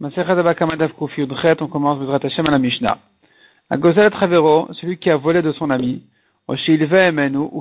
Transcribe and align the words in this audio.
on 0.00 1.68
commence 1.68 1.98
Bezrat 1.98 2.20
Hashem 2.22 2.46
à 2.46 2.50
la 2.50 2.58
Mishnah. 2.58 2.98
Travero, 3.70 4.68
celui 4.72 4.98
qui 4.98 5.10
a 5.10 5.16
volé 5.16 5.42
de 5.42 5.52
son 5.52 5.70
ami, 5.70 6.02
ou 6.48 6.54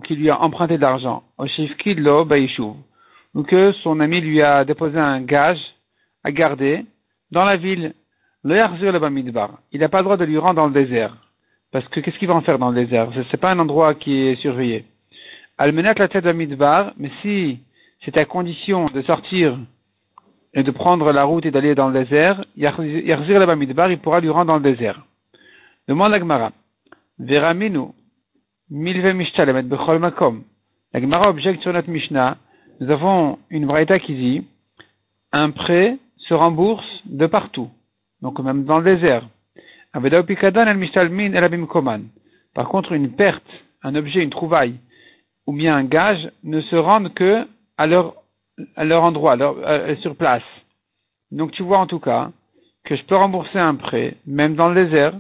qui 0.02 0.16
lui 0.16 0.30
a 0.30 0.42
emprunté 0.42 0.78
de 0.78 0.82
l'argent, 0.82 1.24
ou 1.38 1.46
que 3.44 3.72
son 3.84 4.00
ami 4.00 4.22
lui 4.22 4.42
a 4.42 4.66
déposé 4.66 5.00
un 5.00 5.22
gage 5.22 5.62
à 6.24 6.32
garder 6.32 6.86
dans 7.32 7.46
la 7.46 7.58
ville, 7.58 7.94
le 8.44 8.56
il 9.72 9.80
n'a 9.80 9.90
pas 9.90 10.00
le 10.00 10.04
droit 10.04 10.18
de 10.18 10.26
lui 10.26 10.38
rendre 10.38 10.56
dans 10.56 10.68
le 10.68 10.74
désert. 10.74 11.16
Parce 11.72 11.88
que 11.88 12.02
qu'est-ce 12.02 12.20
qu'il 12.20 12.28
va 12.28 12.36
en 12.36 12.42
faire 12.42 12.60
dans 12.60 12.72
le 12.72 12.84
désert? 12.84 13.10
Ce 13.14 13.20
n'est 13.20 13.40
pas 13.40 13.52
un 13.52 13.60
endroit 13.60 13.96
qui 13.96 14.18
est 14.18 14.36
surveillé. 14.36 14.86
Almenat 15.58 15.94
la 15.98 16.08
tête 16.08 16.26
midbar, 16.26 16.94
mais 16.98 17.12
si 17.22 17.60
c'est 18.04 18.18
à 18.18 18.26
condition 18.26 18.88
de 18.88 19.02
sortir 19.04 19.58
et 20.54 20.64
de 20.64 20.72
prendre 20.72 21.12
la 21.12 21.24
route 21.24 21.46
et 21.46 21.52
d'aller 21.52 21.76
dans 21.76 21.90
le 21.90 22.04
désert, 22.04 22.44
Yarzir 22.56 23.40
la 23.40 23.56
midbar, 23.56 23.92
il 23.92 24.00
pourra 24.00 24.20
lui 24.20 24.30
rendre 24.30 24.48
dans 24.48 24.58
le 24.58 24.64
désert. 24.64 25.04
Demande 25.88 26.12
l'Agmara. 26.12 26.52
Veraminu, 27.20 27.88
milve 28.70 29.14
mishtalemet 29.14 29.64
bechol 29.64 30.00
makom. 30.00 30.44
L'Agmara 30.94 31.30
objecte 31.30 31.62
sur 31.62 31.74
notre 31.74 31.90
Mishnah. 31.90 32.38
Nous 32.80 32.90
avons 32.90 33.40
une 33.50 33.66
vraie 33.66 33.86
qui 34.00 34.46
un 35.32 35.50
prêt 35.50 35.98
se 36.18 36.34
rembourse 36.34 37.02
de 37.06 37.26
partout. 37.28 37.70
Donc 38.22 38.40
même 38.40 38.64
dans 38.66 38.80
le 38.80 38.96
désert. 38.96 39.28
Par 42.54 42.68
contre, 42.68 42.92
une 42.94 43.12
perte, 43.12 43.44
un 43.84 43.96
objet, 43.96 44.24
une 44.24 44.30
trouvaille, 44.30 44.76
ou 45.46 45.54
bien 45.54 45.76
un 45.76 45.84
gage, 45.84 46.32
ne 46.44 46.62
se 46.62 46.76
rendent 46.76 47.14
que 47.14 47.46
à 47.78 47.86
leur, 47.86 48.16
à 48.76 48.84
leur 48.84 49.04
endroit, 49.04 49.38
euh, 49.40 49.96
sur 49.98 50.16
place. 50.16 50.44
Donc 51.32 51.52
tu 51.52 51.64
vois 51.64 51.80
en 51.80 51.88
tout 51.88 52.00
cas 52.00 52.32
que 52.86 52.96
je 52.96 53.04
peux 53.04 53.16
rembourser 53.16 53.60
un 53.60 53.76
prêt, 53.76 54.18
même 54.28 54.56
dans 54.56 54.70
le 54.70 54.86
désert. 54.86 55.14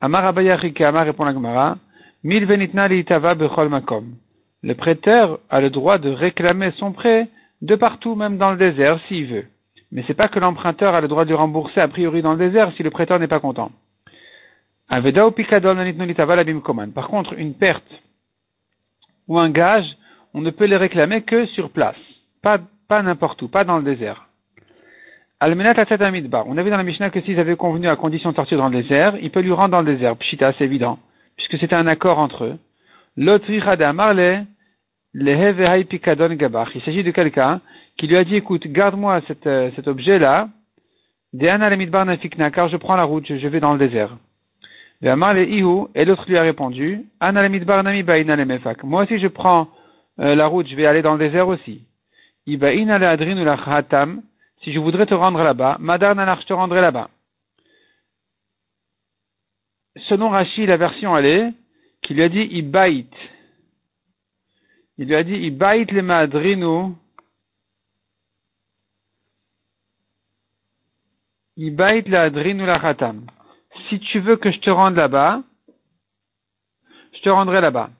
Amar 0.00 0.24
Amar 0.24 1.04
répond 1.06 1.24
la 1.24 1.32
Gemara, 1.32 1.76
Mil 2.24 2.46
venitna 2.46 2.88
bechol 3.34 3.68
makom. 3.68 4.14
Le 4.62 4.74
prêteur 4.74 5.40
a 5.50 5.60
le 5.60 5.70
droit 5.70 5.98
de 5.98 6.10
réclamer 6.10 6.70
son 6.76 6.92
prêt 6.92 7.28
de 7.62 7.74
partout, 7.74 8.14
même 8.14 8.38
dans 8.38 8.52
le 8.52 8.56
désert, 8.56 9.00
s'il 9.08 9.26
veut. 9.26 9.46
Mais 9.90 10.04
c'est 10.06 10.14
pas 10.14 10.28
que 10.28 10.38
l'emprunteur 10.38 10.94
a 10.94 11.00
le 11.00 11.08
droit 11.08 11.24
de 11.24 11.34
rembourser 11.34 11.80
a 11.80 11.88
priori 11.88 12.22
dans 12.22 12.32
le 12.32 12.38
désert 12.38 12.72
si 12.76 12.82
le 12.82 12.90
prêteur 12.90 13.18
n'est 13.18 13.26
pas 13.28 13.40
content. 13.40 13.72
Par 14.88 15.02
contre, 17.08 17.32
une 17.38 17.54
perte 17.54 18.02
ou 19.28 19.38
un 19.38 19.50
gage, 19.50 19.96
on 20.34 20.40
ne 20.40 20.50
peut 20.50 20.64
les 20.64 20.76
réclamer 20.76 21.22
que 21.22 21.46
sur 21.46 21.70
place, 21.70 21.96
pas, 22.42 22.58
n'importe 23.02 23.40
où, 23.42 23.48
pas 23.48 23.64
dans 23.64 23.78
le 23.78 23.84
désert. 23.84 24.26
Almenat. 25.40 25.74
On 26.46 26.58
a 26.58 26.62
vu 26.62 26.70
dans 26.70 26.76
la 26.76 26.82
Mishnah 26.82 27.10
que 27.10 27.20
s'ils 27.20 27.40
avaient 27.40 27.56
convenu 27.56 27.88
à 27.88 27.96
condition 27.96 28.30
de 28.30 28.36
sortir 28.36 28.58
dans 28.58 28.68
le 28.68 28.82
désert, 28.82 29.16
il 29.20 29.30
peut 29.30 29.40
lui 29.40 29.52
rendre 29.52 29.70
dans 29.70 29.80
le 29.80 29.92
désert. 29.94 30.16
Pshita, 30.16 30.52
c'est 30.58 30.64
évident, 30.64 30.98
puisque 31.36 31.58
c'était 31.58 31.74
un 31.74 31.86
accord 31.86 32.18
entre 32.18 32.44
eux. 32.44 32.58
Il 33.16 33.32
s'agit 36.84 37.02
de 37.02 37.10
quelqu'un 37.10 37.60
qui 37.96 38.06
lui 38.06 38.16
a 38.16 38.24
dit, 38.24 38.36
écoute, 38.36 38.66
garde-moi 38.66 39.20
cet, 39.26 39.46
euh, 39.46 39.70
cet 39.76 39.88
objet-là, 39.88 40.48
car 41.38 42.68
je 42.68 42.76
prends 42.76 42.96
la 42.96 43.04
route, 43.04 43.26
je 43.26 43.48
vais 43.48 43.60
dans 43.60 43.72
le 43.72 43.78
désert. 43.78 44.16
Et 45.02 46.04
l'autre 46.04 46.24
lui 46.28 46.36
a 46.38 46.42
répondu, 46.42 47.04
moi 48.84 49.02
aussi 49.02 49.18
je 49.18 49.28
prends 49.28 49.68
euh, 50.20 50.34
la 50.34 50.46
route, 50.46 50.68
je 50.68 50.76
vais 50.76 50.86
aller 50.86 51.02
dans 51.02 51.14
le 51.14 51.18
désert 51.18 51.48
aussi. 51.48 51.82
Si 52.46 52.56
je 54.72 54.78
voudrais 54.78 55.06
te 55.06 55.14
rendre 55.14 55.42
là-bas, 55.42 55.76
Madar 55.80 56.40
je 56.40 56.46
te 56.46 56.52
rendrai 56.52 56.80
là-bas. 56.80 57.10
Selon 60.08 60.30
Rashi, 60.30 60.66
la 60.66 60.76
version 60.76 61.16
elle 61.16 61.26
est, 61.26 61.52
qui 62.02 62.14
lui 62.14 62.22
a 62.22 62.28
dit 62.28 62.48
Ibait. 62.50 63.06
Il 64.98 65.06
lui 65.06 65.14
a 65.14 65.22
dit 65.22 65.34
Ibait 65.34 65.84
le 65.84 66.02
Madrinu. 66.02 66.94
Ibait 71.56 72.02
le 72.02 72.18
Adrinu 72.18 72.66
la 72.66 72.78
si 73.88 74.00
tu 74.00 74.20
veux 74.20 74.36
que 74.36 74.50
je 74.50 74.58
te 74.60 74.70
rende 74.70 74.96
là-bas, 74.96 75.42
je 77.14 77.20
te 77.20 77.28
rendrai 77.28 77.60
là-bas. 77.60 77.90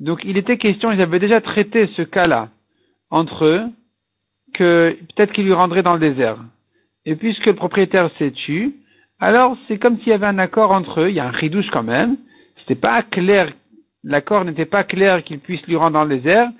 Donc 0.00 0.22
il 0.24 0.36
était 0.36 0.58
question, 0.58 0.90
ils 0.90 1.00
avaient 1.00 1.18
déjà 1.18 1.40
traité 1.40 1.86
ce 1.88 2.02
cas-là 2.02 2.50
entre 3.10 3.44
eux, 3.44 3.70
que 4.52 4.96
peut-être 5.14 5.32
qu'il 5.32 5.44
lui 5.44 5.52
rendrait 5.52 5.82
dans 5.82 5.94
le 5.94 6.00
désert. 6.00 6.38
Et 7.04 7.16
puisque 7.16 7.46
le 7.46 7.54
propriétaire 7.54 8.10
s'est 8.18 8.30
tué, 8.30 8.72
alors 9.20 9.56
c'est 9.66 9.78
comme 9.78 9.98
s'il 9.98 10.08
y 10.08 10.12
avait 10.12 10.26
un 10.26 10.38
accord 10.38 10.72
entre 10.72 11.02
eux, 11.02 11.08
il 11.08 11.14
y 11.14 11.20
a 11.20 11.26
un 11.26 11.30
ridouche 11.30 11.70
quand 11.70 11.82
même, 11.82 12.16
c'était 12.58 12.74
pas 12.74 13.02
clair, 13.02 13.52
l'accord 14.04 14.44
n'était 14.44 14.66
pas 14.66 14.84
clair 14.84 15.24
qu'il 15.24 15.40
puisse 15.40 15.62
lui 15.66 15.76
rendre 15.76 15.92
dans 15.92 16.04
le 16.04 16.16
désert, 16.16 16.50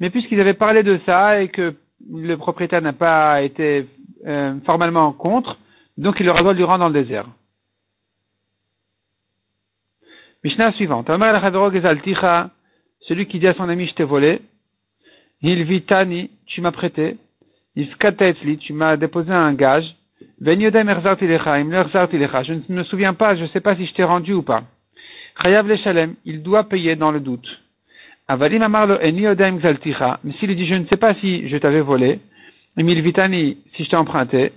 mais 0.00 0.10
puisqu'ils 0.10 0.40
avaient 0.40 0.54
parlé 0.54 0.82
de 0.82 1.00
ça 1.06 1.42
et 1.42 1.48
que 1.48 1.74
le 2.10 2.36
propriétaire 2.36 2.82
n'a 2.82 2.92
pas 2.92 3.42
été 3.42 3.86
euh, 4.26 4.54
formellement 4.64 5.12
contre, 5.12 5.58
donc 5.96 6.20
il 6.20 6.28
aura 6.28 6.40
droit 6.40 6.52
de 6.52 6.58
lui 6.58 6.64
rendre 6.64 6.80
dans 6.80 6.88
le 6.88 7.02
désert. 7.02 7.26
Mishnah 10.44 10.72
suivante. 10.72 11.08
Celui 13.00 13.26
qui 13.26 13.38
dit 13.38 13.48
à 13.48 13.54
son 13.54 13.68
ami, 13.68 13.86
je 13.86 13.94
t'ai 13.94 14.04
volé. 14.04 14.42
Hilvitani, 15.42 16.30
tu 16.46 16.60
m'as 16.60 16.72
prêté. 16.72 17.16
Ifkatetli, 17.78 18.58
tu 18.58 18.72
m'as 18.72 18.96
déposé 18.96 19.30
un 19.30 19.54
gage. 19.54 19.94
Je 20.40 20.50
ne 20.50 20.56
me 22.74 22.82
souviens 22.82 23.14
pas, 23.14 23.36
je 23.36 23.42
ne 23.42 23.46
sais 23.48 23.60
pas 23.60 23.76
si 23.76 23.86
je 23.86 23.94
t'ai 23.94 24.02
rendu 24.02 24.32
ou 24.32 24.42
pas. 24.42 24.64
Chayav 25.40 25.72
Shalem, 25.76 26.16
il 26.24 26.42
doit 26.42 26.64
payer 26.64 26.96
dans 26.96 27.12
le 27.12 27.20
doute. 27.20 27.48
Avalim 28.26 28.62
amarlo 28.62 28.98
eni 29.00 29.22
mais 29.22 30.32
s'il 30.32 30.56
dit, 30.56 30.66
je 30.66 30.74
ne 30.74 30.86
sais 30.86 30.96
pas 30.96 31.14
si 31.14 31.48
je 31.48 31.56
t'avais 31.56 31.80
volé. 31.80 32.18
Milvitani, 32.76 33.58
si 33.76 33.84
je 33.84 33.90
t'ai 33.90 33.96
emprunté. 33.96 34.50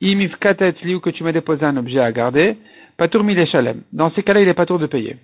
Imifkatetli, 0.00 0.94
ou 0.94 1.00
que 1.00 1.10
tu 1.10 1.24
m'as 1.24 1.32
déposé 1.32 1.66
un 1.66 1.76
objet 1.76 2.00
à 2.00 2.10
garder. 2.12 2.56
Patour 2.96 3.26
Shalem. 3.52 3.82
Dans 3.92 4.10
ces 4.12 4.22
cas-là, 4.22 4.40
il 4.40 4.48
est 4.48 4.54
pas 4.54 4.64
tour 4.64 4.78
de 4.78 4.86
payer. 4.86 5.18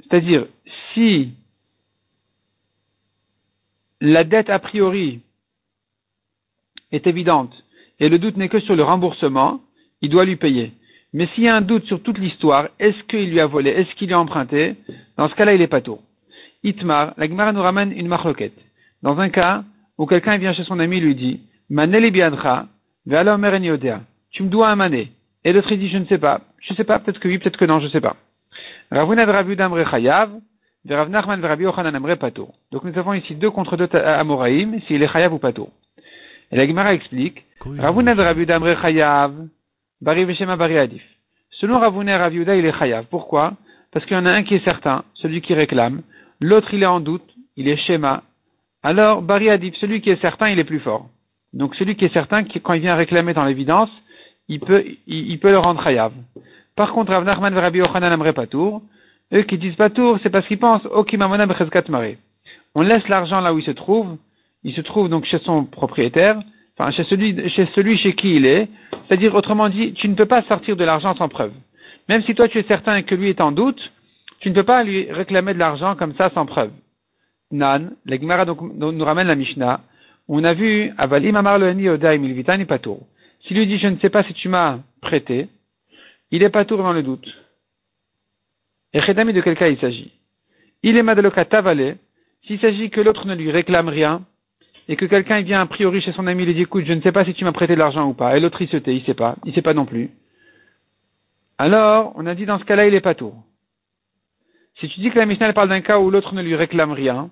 C'est-à-dire, 0.00 0.46
si 0.94 1.34
la 4.00 4.24
dette 4.24 4.48
a 4.48 4.58
priori 4.58 5.20
est 6.92 7.06
évidente 7.06 7.52
et 8.00 8.08
le 8.08 8.18
doute 8.18 8.36
n'est 8.36 8.48
que 8.48 8.60
sur 8.60 8.76
le 8.76 8.82
remboursement, 8.82 9.60
il 10.02 10.10
doit 10.10 10.24
lui 10.24 10.36
payer. 10.36 10.72
Mais 11.12 11.26
s'il 11.28 11.44
y 11.44 11.48
a 11.48 11.56
un 11.56 11.62
doute 11.62 11.86
sur 11.86 12.02
toute 12.02 12.18
l'histoire, 12.18 12.68
est-ce 12.78 13.02
qu'il 13.04 13.30
lui 13.30 13.40
a 13.40 13.46
volé, 13.46 13.70
est-ce 13.70 13.94
qu'il 13.94 14.08
lui 14.08 14.14
a 14.14 14.20
emprunté, 14.20 14.76
dans 15.16 15.28
ce 15.28 15.34
cas-là, 15.34 15.54
il 15.54 15.62
est 15.62 15.66
pas 15.66 15.80
tour. 15.80 16.02
Itmar, 16.62 17.14
la 17.16 17.26
Gemara 17.26 17.52
nous 17.52 17.62
ramène 17.62 17.92
une 17.92 18.08
marloquette. 18.08 18.58
Dans 19.02 19.18
un 19.18 19.30
cas 19.30 19.64
où 19.98 20.06
quelqu'un 20.06 20.36
vient 20.36 20.52
chez 20.52 20.64
son 20.64 20.78
ami 20.78 20.98
et 20.98 21.00
lui 21.00 21.14
dit, 21.14 21.40
tu 21.68 21.74
me 24.42 24.48
dois 24.48 24.68
un 24.68 24.76
mané. 24.76 25.12
Et 25.44 25.52
l'autre 25.52 25.74
dit, 25.74 25.88
je 25.88 25.98
ne 25.98 26.04
sais 26.06 26.18
pas. 26.18 26.40
Je 26.60 26.72
ne 26.72 26.76
sais 26.76 26.84
pas, 26.84 26.98
peut-être 26.98 27.20
que 27.20 27.28
oui, 27.28 27.38
peut-être 27.38 27.56
que 27.56 27.64
non, 27.64 27.78
je 27.78 27.84
ne 27.84 27.90
sais 27.90 28.00
pas. 28.00 28.16
Donc 32.72 32.84
nous 32.84 32.98
avons 32.98 33.14
ici 33.14 33.34
deux 33.34 33.50
contre 33.50 33.76
deux 33.76 33.88
Amoraïm, 33.96 34.80
s'il 34.86 35.02
est 35.02 35.08
chayav 35.08 35.32
ou 35.32 35.38
pato. 35.38 35.70
Et 36.52 36.56
la 36.56 36.66
Gemara 36.66 36.94
explique, 36.94 37.44
Selon 41.50 41.78
Ravuna 41.78 42.18
Raviuda, 42.18 42.56
il 42.56 42.66
est 42.66 42.78
chayav. 42.78 43.06
Pourquoi? 43.10 43.54
Parce 43.92 44.04
qu'il 44.04 44.16
y 44.16 44.20
en 44.20 44.26
a 44.26 44.30
un 44.30 44.42
qui 44.42 44.54
est 44.54 44.64
certain, 44.64 45.04
celui 45.14 45.40
qui 45.40 45.54
réclame, 45.54 46.02
l'autre 46.40 46.72
il 46.74 46.82
est 46.82 46.86
en 46.86 47.00
doute, 47.00 47.28
il 47.56 47.68
est 47.68 47.76
schéma. 47.76 48.22
Alors, 48.82 49.22
Bari 49.22 49.48
Adif, 49.48 49.74
celui 49.76 50.00
qui 50.00 50.10
est 50.10 50.20
certain, 50.20 50.50
il 50.50 50.58
est 50.58 50.64
plus 50.64 50.80
fort. 50.80 51.08
Donc 51.52 51.74
celui 51.76 51.96
qui 51.96 52.04
est 52.04 52.12
certain, 52.12 52.44
quand 52.44 52.74
il 52.74 52.82
vient 52.82 52.94
réclamer 52.94 53.32
dans 53.32 53.44
l'évidence, 53.44 53.90
il 54.48 54.60
peut, 54.60 54.84
il, 55.06 55.38
peut 55.40 55.50
le 55.50 55.58
rendre 55.58 55.82
chayav. 55.82 56.12
Par 56.76 56.92
contre, 56.92 57.12
Rav 57.12 57.24
Nachman 57.24 57.56
et 57.56 57.60
Rabbi 57.60 57.78
Yochanan 57.78 58.12
aimeraient 58.12 58.34
Patour. 58.34 58.82
Eux 59.32 59.42
qui 59.42 59.58
disent 59.58 59.74
Patour, 59.76 60.18
c'est 60.22 60.30
parce 60.30 60.46
qu'ils 60.46 60.58
pensent 60.58 60.86
Okimamona 60.90 61.46
Bechezkat 61.46 61.84
Mare. 61.88 62.16
On 62.74 62.82
laisse 62.82 63.08
l'argent 63.08 63.40
là 63.40 63.54
où 63.54 63.58
il 63.58 63.64
se 63.64 63.70
trouve. 63.70 64.18
Il 64.66 64.74
se 64.74 64.80
trouve 64.80 65.08
donc 65.08 65.24
chez 65.26 65.38
son 65.38 65.64
propriétaire, 65.64 66.40
enfin 66.76 66.90
chez 66.90 67.04
celui, 67.04 67.98
chez 67.98 68.14
qui 68.16 68.34
il 68.34 68.44
est. 68.44 68.68
C'est-à-dire, 69.06 69.32
autrement 69.36 69.68
dit, 69.68 69.92
tu 69.92 70.08
ne 70.08 70.14
peux 70.14 70.26
pas 70.26 70.42
sortir 70.42 70.74
de 70.76 70.82
l'argent 70.82 71.14
sans 71.14 71.28
preuve. 71.28 71.52
Même 72.08 72.24
si 72.24 72.34
toi 72.34 72.48
tu 72.48 72.58
es 72.58 72.64
certain 72.64 73.02
que 73.02 73.14
lui 73.14 73.28
est 73.28 73.40
en 73.40 73.52
doute, 73.52 73.92
tu 74.40 74.50
ne 74.50 74.54
peux 74.54 74.64
pas 74.64 74.82
lui 74.82 75.06
réclamer 75.12 75.54
de 75.54 75.60
l'argent 75.60 75.94
comme 75.94 76.16
ça 76.16 76.30
sans 76.34 76.46
preuve. 76.46 76.72
Nan, 77.52 77.92
la 78.06 78.18
Gemara 78.18 78.44
nous 78.44 79.04
ramène 79.04 79.28
la 79.28 79.36
Mishnah. 79.36 79.82
On 80.26 80.42
a 80.42 80.52
vu 80.52 80.92
Avalim 80.98 81.36
Amar 81.36 81.60
Odaim 81.60 82.64
Patour. 82.64 83.06
S'il 83.42 83.56
lui 83.56 83.68
dit 83.68 83.78
je 83.78 83.86
ne 83.86 83.98
sais 83.98 84.10
pas 84.10 84.24
si 84.24 84.34
tu 84.34 84.48
m'as 84.48 84.80
prêté, 85.00 85.46
il 86.32 86.40
n'est 86.40 86.50
pas 86.50 86.64
tout 86.64 86.76
dans 86.76 86.92
le 86.92 87.04
doute. 87.04 87.28
Et 88.92 89.00
Khedami 89.00 89.32
de 89.32 89.42
quel 89.42 89.56
cas 89.56 89.68
il 89.68 89.78
s'agit 89.78 90.10
Il 90.82 90.96
est 90.96 91.04
madaloka 91.04 91.44
tavalé, 91.44 91.98
s'il 92.48 92.58
s'agit 92.58 92.90
que 92.90 93.00
l'autre 93.00 93.28
ne 93.28 93.36
lui 93.36 93.52
réclame 93.52 93.88
rien, 93.88 94.22
et 94.88 94.96
que 94.96 95.04
quelqu'un 95.04 95.40
vient 95.42 95.60
a 95.60 95.66
priori 95.66 96.00
chez 96.00 96.12
son 96.12 96.26
ami 96.26 96.42
et 96.42 96.46
lui 96.46 96.54
dit 96.54 96.62
écoute, 96.62 96.84
je 96.86 96.92
ne 96.92 97.00
sais 97.00 97.12
pas 97.12 97.24
si 97.24 97.34
tu 97.34 97.44
m'as 97.44 97.52
prêté 97.52 97.74
de 97.74 97.80
l'argent 97.80 98.08
ou 98.08 98.14
pas, 98.14 98.36
et 98.36 98.40
l'autre 98.40 98.62
il 98.62 98.68
se 98.68 98.76
tait, 98.76 98.94
il 98.94 99.04
sait 99.04 99.14
pas, 99.14 99.36
il 99.44 99.54
sait 99.54 99.62
pas 99.62 99.74
non 99.74 99.84
plus. 99.84 100.10
Alors, 101.58 102.12
on 102.16 102.26
a 102.26 102.34
dit 102.34 102.46
dans 102.46 102.58
ce 102.58 102.64
cas-là, 102.64 102.86
il 102.86 102.94
est 102.94 103.00
pas 103.00 103.14
tour. 103.14 103.34
Si 104.78 104.88
tu 104.88 105.00
dis 105.00 105.10
que 105.10 105.18
la 105.18 105.26
Mishnah 105.26 105.52
parle 105.54 105.70
d'un 105.70 105.80
cas 105.80 105.98
où 105.98 106.10
l'autre 106.10 106.34
ne 106.34 106.42
lui 106.42 106.54
réclame 106.54 106.92
rien, 106.92 107.30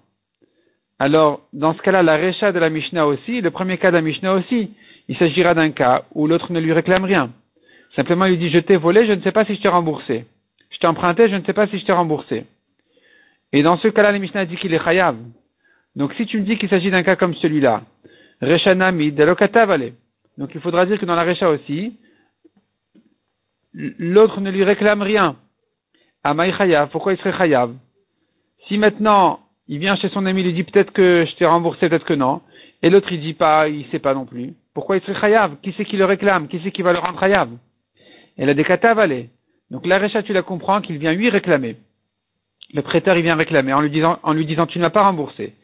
alors 0.98 1.42
dans 1.52 1.74
ce 1.74 1.82
cas-là, 1.82 2.02
la 2.02 2.16
récha 2.16 2.52
de 2.52 2.58
la 2.58 2.70
Mishnah 2.70 3.06
aussi, 3.06 3.40
le 3.40 3.50
premier 3.50 3.78
cas 3.78 3.90
de 3.90 3.96
la 3.96 4.02
Mishnah 4.02 4.32
aussi, 4.34 4.70
il 5.08 5.16
s'agira 5.18 5.54
d'un 5.54 5.70
cas 5.70 6.04
où 6.14 6.26
l'autre 6.26 6.52
ne 6.52 6.60
lui 6.60 6.72
réclame 6.72 7.04
rien. 7.04 7.30
Simplement, 7.94 8.24
il 8.24 8.32
lui 8.32 8.38
dit 8.38 8.50
je 8.50 8.58
t'ai 8.58 8.76
volé, 8.76 9.06
je 9.06 9.12
ne 9.12 9.20
sais 9.20 9.32
pas 9.32 9.44
si 9.44 9.54
je 9.54 9.60
t'ai 9.60 9.68
remboursé. 9.68 10.24
Je 10.70 10.78
t'ai 10.78 10.86
emprunté, 10.86 11.28
je 11.28 11.36
ne 11.36 11.44
sais 11.44 11.52
pas 11.52 11.68
si 11.68 11.78
je 11.78 11.84
t'ai 11.84 11.92
remboursé. 11.92 12.46
Et 13.52 13.62
dans 13.62 13.76
ce 13.76 13.88
cas-là, 13.88 14.10
la 14.12 14.18
Mishnah 14.18 14.46
dit 14.46 14.56
qu'il 14.56 14.74
est 14.74 14.82
chayav. 14.82 15.16
Donc 15.96 16.12
si 16.14 16.26
tu 16.26 16.40
me 16.40 16.44
dis 16.44 16.58
qu'il 16.58 16.68
s'agit 16.68 16.90
d'un 16.90 17.02
cas 17.02 17.16
comme 17.16 17.34
celui-là, 17.34 17.82
Recha 18.40 18.74
Nami, 18.74 19.10
vale. 19.10 19.92
Donc 20.38 20.50
il 20.54 20.60
faudra 20.60 20.86
dire 20.86 20.98
que 20.98 21.06
dans 21.06 21.14
la 21.14 21.24
Recha 21.24 21.48
aussi, 21.48 21.96
l'autre 23.72 24.40
ne 24.40 24.50
lui 24.50 24.64
réclame 24.64 25.02
rien. 25.02 25.36
Amaï 26.24 26.52
chayav, 26.52 26.88
pourquoi 26.90 27.12
il 27.12 27.18
serait 27.18 27.36
chayav? 27.36 27.74
Si 28.66 28.78
maintenant 28.78 29.40
il 29.68 29.78
vient 29.78 29.96
chez 29.96 30.08
son 30.08 30.26
ami, 30.26 30.40
il 30.40 30.46
lui 30.46 30.52
dit 30.54 30.64
peut-être 30.64 30.92
que 30.92 31.24
je 31.28 31.36
t'ai 31.36 31.46
remboursé, 31.46 31.88
peut-être 31.88 32.04
que 32.04 32.14
non, 32.14 32.42
et 32.82 32.90
l'autre 32.90 33.12
il 33.12 33.20
dit 33.20 33.34
pas, 33.34 33.68
il 33.68 33.86
sait 33.86 33.98
pas 33.98 34.14
non 34.14 34.24
plus. 34.24 34.54
Pourquoi 34.74 34.96
il 34.96 35.02
serait 35.02 35.20
chayav? 35.20 35.56
Qui 35.62 35.72
c'est 35.76 35.84
qui 35.84 35.96
le 35.96 36.04
réclame? 36.04 36.48
Qui 36.48 36.60
c'est 36.62 36.72
qui 36.72 36.82
va 36.82 36.92
le 36.92 36.98
rendre 36.98 37.20
chayav? 37.20 37.50
Et 38.36 38.46
la 38.46 38.54
décata 38.54 38.94
valé. 38.94 39.30
Donc 39.70 39.86
la 39.86 39.98
Recha, 39.98 40.22
tu 40.22 40.32
la 40.32 40.42
comprends 40.42 40.80
qu'il 40.80 40.98
vient 40.98 41.12
lui 41.12 41.30
réclamer. 41.30 41.76
Le 42.72 42.82
prêteur 42.82 43.16
il 43.16 43.22
vient 43.22 43.36
réclamer 43.36 43.72
en 43.72 43.80
lui 43.80 43.90
disant, 43.90 44.18
en 44.22 44.32
lui 44.32 44.46
disant 44.46 44.66
tu 44.66 44.78
ne 44.78 44.84
m'as 44.84 44.90
pas 44.90 45.02
remboursé. 45.02 45.54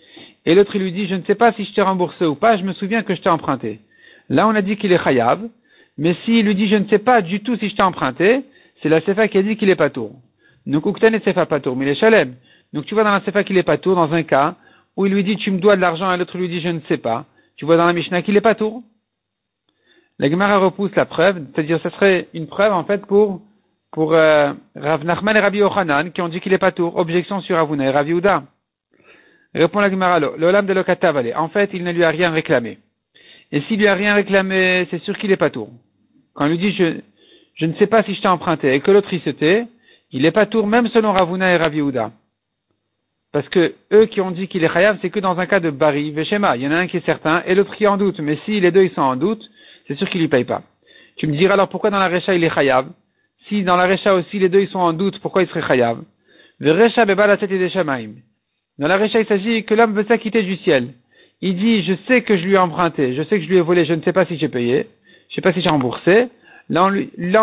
Et 0.46 0.54
l'autre, 0.54 0.74
il 0.74 0.82
lui 0.82 0.92
dit, 0.92 1.06
je 1.06 1.14
ne 1.14 1.22
sais 1.22 1.34
pas 1.34 1.52
si 1.52 1.64
je 1.64 1.72
t'ai 1.74 1.82
remboursé 1.82 2.24
ou 2.24 2.34
pas, 2.34 2.56
je 2.56 2.62
me 2.62 2.72
souviens 2.72 3.02
que 3.02 3.14
je 3.14 3.20
t'ai 3.20 3.28
emprunté. 3.28 3.80
Là, 4.28 4.46
on 4.48 4.54
a 4.54 4.62
dit 4.62 4.76
qu'il 4.76 4.92
est 4.92 5.02
chayav, 5.02 5.40
mais 5.98 6.14
s'il 6.24 6.46
lui 6.46 6.54
dit, 6.54 6.68
je 6.68 6.76
ne 6.76 6.88
sais 6.88 6.98
pas 6.98 7.20
du 7.20 7.40
tout 7.40 7.56
si 7.56 7.68
je 7.68 7.76
t'ai 7.76 7.82
emprunté, 7.82 8.42
c'est 8.82 8.88
la 8.88 9.00
sefa 9.02 9.28
qui 9.28 9.38
a 9.38 9.42
dit 9.42 9.56
qu'il 9.56 9.68
est 9.68 9.76
pas 9.76 9.90
tour. 9.90 10.12
Donc, 10.66 10.86
Uktan 10.86 11.12
est 11.12 11.24
sefa 11.24 11.46
pas 11.46 11.60
tour, 11.60 11.76
mais 11.76 11.84
il 11.84 11.90
est 11.90 11.94
chalem. 11.94 12.34
Donc, 12.72 12.86
tu 12.86 12.94
vois 12.94 13.04
dans 13.04 13.12
la 13.12 13.20
sefa 13.20 13.44
qu'il 13.44 13.58
est 13.58 13.62
pas 13.62 13.76
tour, 13.76 13.96
dans 13.96 14.12
un 14.12 14.22
cas 14.22 14.54
où 14.96 15.06
il 15.06 15.12
lui 15.12 15.24
dit, 15.24 15.36
tu 15.36 15.50
me 15.50 15.58
dois 15.58 15.76
de 15.76 15.80
l'argent, 15.80 16.12
et 16.12 16.16
l'autre 16.16 16.38
lui 16.38 16.48
dit, 16.48 16.60
je 16.60 16.68
ne 16.68 16.80
sais 16.88 16.96
pas. 16.98 17.26
Tu 17.56 17.64
vois 17.64 17.76
dans 17.76 17.86
la 17.86 17.92
Mishnah 17.92 18.22
qu'il 18.22 18.36
est 18.36 18.40
pas 18.40 18.54
tour. 18.54 18.82
La 20.18 20.30
Gemara 20.30 20.58
repousse 20.58 20.94
la 20.96 21.06
preuve, 21.06 21.44
c'est-à-dire, 21.54 21.80
ce 21.82 21.90
serait 21.90 22.28
une 22.34 22.46
preuve, 22.46 22.72
en 22.72 22.84
fait, 22.84 23.04
pour, 23.06 23.42
pour, 23.92 24.14
euh, 24.14 24.52
Rav 24.76 25.04
Nachman 25.04 25.36
et 25.36 25.40
Rabbi 25.40 25.58
Yochanan, 25.58 26.12
qui 26.12 26.22
ont 26.22 26.28
dit 26.28 26.40
qu'il 26.40 26.52
est 26.52 26.58
pas 26.58 26.72
tour. 26.72 26.96
Objection 26.96 27.40
sur 27.40 27.58
Avuna 27.58 27.86
et 27.86 27.90
Rav. 27.90 28.06
Répond 29.54 29.80
la 29.80 29.90
Gemara, 29.90 30.20
l'olam 30.20 30.66
de 30.66 30.72
l'okatav, 30.72 31.16
en 31.36 31.48
fait, 31.48 31.70
il 31.72 31.82
ne 31.82 31.92
lui 31.92 32.04
a 32.04 32.10
rien 32.10 32.30
réclamé. 32.30 32.78
Et 33.50 33.60
s'il 33.62 33.78
lui 33.78 33.88
a 33.88 33.94
rien 33.94 34.14
réclamé, 34.14 34.86
c'est 34.90 35.02
sûr 35.02 35.18
qu'il 35.18 35.32
est 35.32 35.36
pas 35.36 35.50
tour. 35.50 35.70
Quand 36.34 36.46
il 36.46 36.52
lui 36.52 36.58
dit, 36.58 36.72
je, 36.72 37.66
ne 37.66 37.74
sais 37.74 37.88
pas 37.88 38.04
si 38.04 38.14
je 38.14 38.20
t'ai 38.20 38.28
emprunté, 38.28 38.72
et 38.72 38.80
que 38.80 38.92
l'autre 38.92 39.12
il 39.12 39.20
se 39.20 39.30
tait, 39.30 39.66
il 40.12 40.24
est 40.24 40.30
pas 40.30 40.46
tour, 40.46 40.66
même 40.66 40.86
selon 40.88 41.12
Ravuna 41.12 41.52
et 41.52 41.56
Raviouda. 41.56 42.12
Parce 43.32 43.48
que 43.48 43.74
eux 43.92 44.06
qui 44.06 44.20
ont 44.20 44.30
dit 44.30 44.48
qu'il 44.48 44.64
est 44.64 44.72
chayav, 44.72 44.98
c'est 45.02 45.10
que 45.10 45.20
dans 45.20 45.38
un 45.38 45.46
cas 45.46 45.60
de 45.60 45.70
bari, 45.70 46.10
veshema. 46.10 46.56
Il 46.56 46.62
y 46.62 46.68
en 46.68 46.72
a 46.72 46.76
un 46.76 46.86
qui 46.86 46.96
est 46.96 47.06
certain, 47.06 47.42
et 47.46 47.54
l'autre 47.54 47.74
qui 47.76 47.84
est 47.84 47.88
en 47.88 47.96
doute. 47.96 48.18
Mais 48.20 48.38
si 48.44 48.60
les 48.60 48.70
deux 48.70 48.84
ils 48.84 48.90
sont 48.90 49.02
en 49.02 49.16
doute, 49.16 49.48
c'est 49.86 49.96
sûr 49.96 50.08
qu'il 50.08 50.20
lui 50.20 50.28
paye 50.28 50.44
pas. 50.44 50.62
Tu 51.16 51.26
me 51.26 51.36
diras 51.36 51.54
alors 51.54 51.68
pourquoi 51.68 51.90
dans 51.90 51.98
la 51.98 52.08
recha 52.08 52.34
il 52.34 52.42
est 52.42 52.54
chayav? 52.54 52.88
Si 53.48 53.62
dans 53.62 53.76
la 53.76 53.86
recha 53.86 54.14
aussi 54.14 54.38
les 54.38 54.48
deux 54.48 54.60
ils 54.60 54.68
sont 54.68 54.80
en 54.80 54.92
doute, 54.92 55.20
pourquoi 55.20 55.42
il 55.42 55.48
serait 55.48 55.62
chayav? 55.62 56.02
Verecha 56.58 57.04
beba 57.04 57.26
la 57.26 57.36
tête 57.36 57.50
des 57.50 57.68
shamaim. 57.68 58.14
Dans 58.80 58.88
la 58.88 58.96
Récha, 58.96 59.20
il 59.20 59.26
s'agit 59.26 59.64
que 59.64 59.74
l'homme 59.74 59.92
veut 59.92 60.06
s'acquitter 60.08 60.42
du 60.42 60.56
ciel. 60.56 60.94
Il 61.42 61.56
dit, 61.56 61.82
je 61.82 61.92
sais 62.08 62.22
que 62.22 62.38
je 62.38 62.44
lui 62.44 62.54
ai 62.54 62.58
emprunté, 62.58 63.14
je 63.14 63.22
sais 63.24 63.38
que 63.38 63.44
je 63.44 63.48
lui 63.50 63.58
ai 63.58 63.60
volé, 63.60 63.84
je 63.84 63.92
ne 63.92 64.00
sais 64.00 64.12
pas 64.14 64.24
si 64.24 64.38
j'ai 64.38 64.48
payé, 64.48 64.88
je 65.28 65.32
ne 65.32 65.34
sais 65.34 65.40
pas 65.42 65.52
si 65.52 65.60
j'ai 65.60 65.68
remboursé. 65.68 66.28
Là 66.70 66.84
on, 66.84 66.88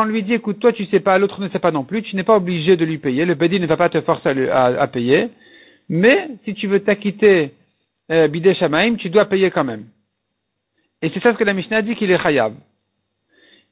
lui, 0.05 0.23
dit, 0.23 0.33
écoute, 0.33 0.59
toi 0.59 0.73
tu 0.73 0.85
sais 0.85 0.99
pas, 0.99 1.19
l'autre 1.19 1.39
ne 1.39 1.49
sait 1.49 1.59
pas 1.59 1.69
non 1.69 1.83
plus, 1.83 2.01
tu 2.01 2.15
n'es 2.15 2.23
pas 2.23 2.37
obligé 2.37 2.75
de 2.75 2.83
lui 2.85 2.97
payer, 2.97 3.23
le 3.23 3.35
Bédi 3.35 3.59
ne 3.59 3.67
va 3.67 3.77
pas 3.77 3.89
te 3.89 4.01
forcer 4.01 4.49
à, 4.49 4.87
payer, 4.87 5.29
mais 5.89 6.27
si 6.43 6.55
tu 6.55 6.65
veux 6.65 6.79
t'acquitter 6.79 7.51
euh, 8.09 8.27
Bidé 8.27 8.55
tu 8.97 9.09
dois 9.09 9.25
payer 9.25 9.51
quand 9.51 9.65
même. 9.65 9.85
Et 11.03 11.09
c'est 11.09 11.21
ça 11.21 11.33
ce 11.33 11.37
que 11.37 11.43
la 11.43 11.53
Mishnah 11.53 11.83
dit 11.83 11.95
qu'il 11.95 12.09
est 12.09 12.19
Chayav. 12.19 12.53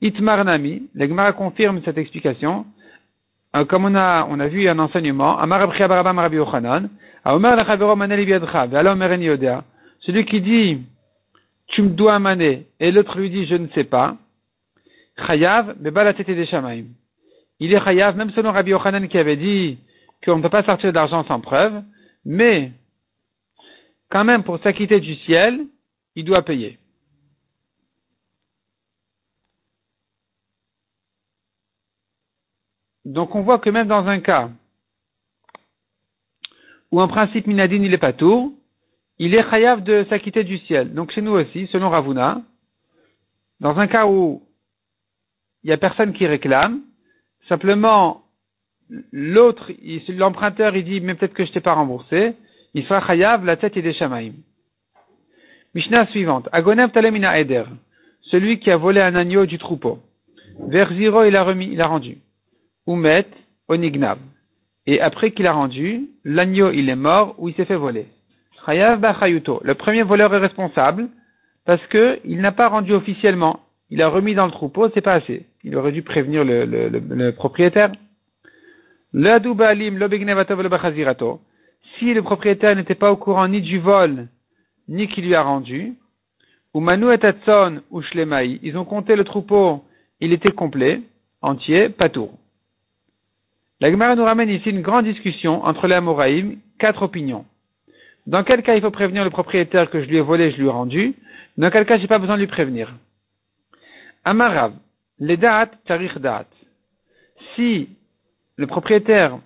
Itmar 0.01 0.43
Nami, 0.45 0.83
la 0.93 1.31
confirme 1.31 1.81
cette 1.83 1.97
explication, 1.97 2.65
euh, 3.55 3.65
comme 3.65 3.85
on 3.85 3.95
a, 3.95 4.27
on 4.29 4.39
a 4.39 4.47
vu 4.47 4.67
un 4.67 4.77
enseignement, 4.77 5.39
Amar 5.39 5.67
Rabbi 5.67 6.35
Yochanan, 6.35 6.89
celui 9.99 10.25
qui 10.25 10.41
dit, 10.41 10.83
tu 11.67 11.81
me 11.81 11.89
dois 11.89 12.19
mané, 12.19 12.67
et 12.79 12.91
l'autre 12.91 13.17
lui 13.17 13.31
dit, 13.31 13.45
je 13.47 13.55
ne 13.55 13.67
sais 13.69 13.83
pas, 13.83 14.17
chayav, 15.25 15.75
mais 15.79 15.89
la 15.91 16.13
tête 16.13 16.27
des 16.27 16.45
shamaim. 16.45 16.85
Il 17.59 17.73
est 17.73 17.83
chayav, 17.83 18.15
même 18.15 18.29
selon 18.31 18.51
Rabbi 18.51 18.71
Yochanan 18.71 19.07
qui 19.07 19.17
avait 19.17 19.37
dit 19.37 19.79
qu'on 20.23 20.37
ne 20.37 20.43
peut 20.43 20.49
pas 20.49 20.63
sortir 20.63 20.93
d'argent 20.93 21.23
sans 21.25 21.39
preuve, 21.39 21.81
mais, 22.23 22.71
quand 24.09 24.23
même, 24.23 24.43
pour 24.43 24.59
s'acquitter 24.59 24.99
du 24.99 25.15
ciel, 25.15 25.65
il 26.15 26.25
doit 26.25 26.43
payer. 26.43 26.77
Donc 33.05 33.35
on 33.35 33.41
voit 33.41 33.59
que 33.59 33.69
même 33.69 33.87
dans 33.87 34.07
un 34.07 34.19
cas 34.19 34.49
où 36.95 37.01
en 37.01 37.09
principe 37.09 37.45
Minadin 37.45 37.83
il 37.83 37.93
est 37.93 37.97
pas 37.97 38.13
tour, 38.13 38.53
il 39.19 39.35
est 39.35 39.49
chayav 39.49 39.83
de 39.83 40.05
s'acquitter 40.09 40.45
du 40.45 40.57
ciel. 40.59 40.93
Donc 40.93 41.11
chez 41.11 41.21
nous 41.21 41.33
aussi, 41.33 41.67
selon 41.67 41.89
Ravuna, 41.89 42.41
dans 43.59 43.77
un 43.77 43.87
cas 43.87 44.05
où 44.05 44.41
il 45.61 45.67
n'y 45.67 45.73
a 45.73 45.77
personne 45.77 46.13
qui 46.13 46.25
réclame, 46.25 46.83
simplement 47.49 48.23
l'autre, 49.11 49.73
l'emprunteur, 50.07 50.73
il 50.77 50.85
dit, 50.85 51.01
mais 51.01 51.15
peut-être 51.15 51.33
que 51.33 51.45
je 51.45 51.51
t'ai 51.51 51.59
pas 51.59 51.73
remboursé, 51.73 52.33
il 52.73 52.85
fera 52.85 53.05
chayav 53.05 53.43
la 53.43 53.57
tête 53.57 53.75
et 53.75 53.81
des 53.81 53.91
shamaim. 53.91 54.31
Mishnah 55.73 56.07
suivante. 56.07 56.47
Agonev 56.53 56.91
talemina 56.91 57.37
eder. 57.37 57.65
Celui 58.21 58.59
qui 58.59 58.71
a 58.71 58.77
volé 58.77 59.01
un 59.01 59.15
agneau 59.15 59.45
du 59.45 59.57
troupeau. 59.57 59.99
Vers 60.69 60.93
zéro, 60.93 61.25
il 61.25 61.35
a 61.35 61.43
remis, 61.43 61.67
il 61.73 61.81
a 61.81 61.87
rendu. 61.87 62.19
Oumet, 62.87 63.27
onignav. 63.67 64.17
Et 64.87 65.01
après 65.01 65.31
qu'il 65.31 65.47
a 65.47 65.53
rendu, 65.53 66.09
l'agneau 66.23 66.71
il 66.71 66.89
est 66.89 66.95
mort 66.95 67.35
ou 67.37 67.49
il 67.49 67.55
s'est 67.55 67.65
fait 67.65 67.75
voler. 67.75 68.07
Le 68.67 69.73
premier 69.73 70.03
voleur 70.03 70.33
est 70.33 70.39
responsable 70.39 71.09
parce 71.65 71.85
qu'il 71.87 72.41
n'a 72.41 72.51
pas 72.51 72.67
rendu 72.69 72.93
officiellement. 72.93 73.59
Il 73.89 74.01
a 74.01 74.07
remis 74.07 74.33
dans 74.35 74.45
le 74.45 74.51
troupeau, 74.51 74.89
c'est 74.93 75.01
pas 75.01 75.13
assez. 75.13 75.45
Il 75.63 75.75
aurait 75.75 75.91
dû 75.91 76.01
prévenir 76.01 76.43
le, 76.43 76.65
le, 76.65 76.87
le, 76.89 77.31
propriétaire. 77.31 77.91
Si 81.97 82.13
le 82.13 82.21
propriétaire 82.21 82.75
n'était 82.75 82.95
pas 82.95 83.11
au 83.11 83.15
courant 83.15 83.47
ni 83.47 83.61
du 83.61 83.79
vol, 83.79 84.27
ni 84.87 85.07
qu'il 85.07 85.25
lui 85.25 85.35
a 85.35 85.43
rendu, 85.43 85.93
ou 86.73 86.79
Manu 86.79 87.13
et 87.13 87.19
ou 87.91 88.01
Shlemaï, 88.01 88.59
ils 88.63 88.77
ont 88.77 88.85
compté 88.85 89.15
le 89.15 89.23
troupeau, 89.23 89.83
il 90.19 90.33
était 90.33 90.51
complet, 90.51 91.01
entier, 91.41 91.89
pas 91.89 92.09
tour. 92.09 92.37
La 93.85 93.91
Gemara 93.91 94.15
nous 94.15 94.25
ramène 94.25 94.49
ici 94.49 94.71
une 94.71 94.81
grande 94.81 95.05
discussion 95.05 95.63
entre 95.63 95.85
les 95.85 95.93
Amoraïm, 95.93 96.57
quatre 96.79 97.03
opinions. 97.03 97.45
Dans 98.25 98.43
quel 98.43 98.63
cas 98.63 98.73
il 98.73 98.81
faut 98.81 98.89
prévenir 98.89 99.23
le 99.23 99.29
propriétaire 99.29 99.91
que 99.91 100.01
je 100.01 100.07
lui 100.07 100.17
ai 100.17 100.21
volé, 100.21 100.49
je 100.49 100.57
lui 100.57 100.65
ai 100.65 100.71
rendu? 100.71 101.13
Dans 101.57 101.69
quel 101.69 101.85
cas 101.85 101.99
j'ai 101.99 102.07
pas 102.07 102.17
besoin 102.17 102.33
de 102.33 102.39
lui 102.39 102.47
prévenir? 102.47 102.95
Amarav, 104.23 104.73
les 105.19 105.37
dates, 105.37 105.77
tarich 105.85 106.17
date. 106.17 106.49
Si 107.53 107.89
le 108.55 108.65
propriétaire 108.65 109.37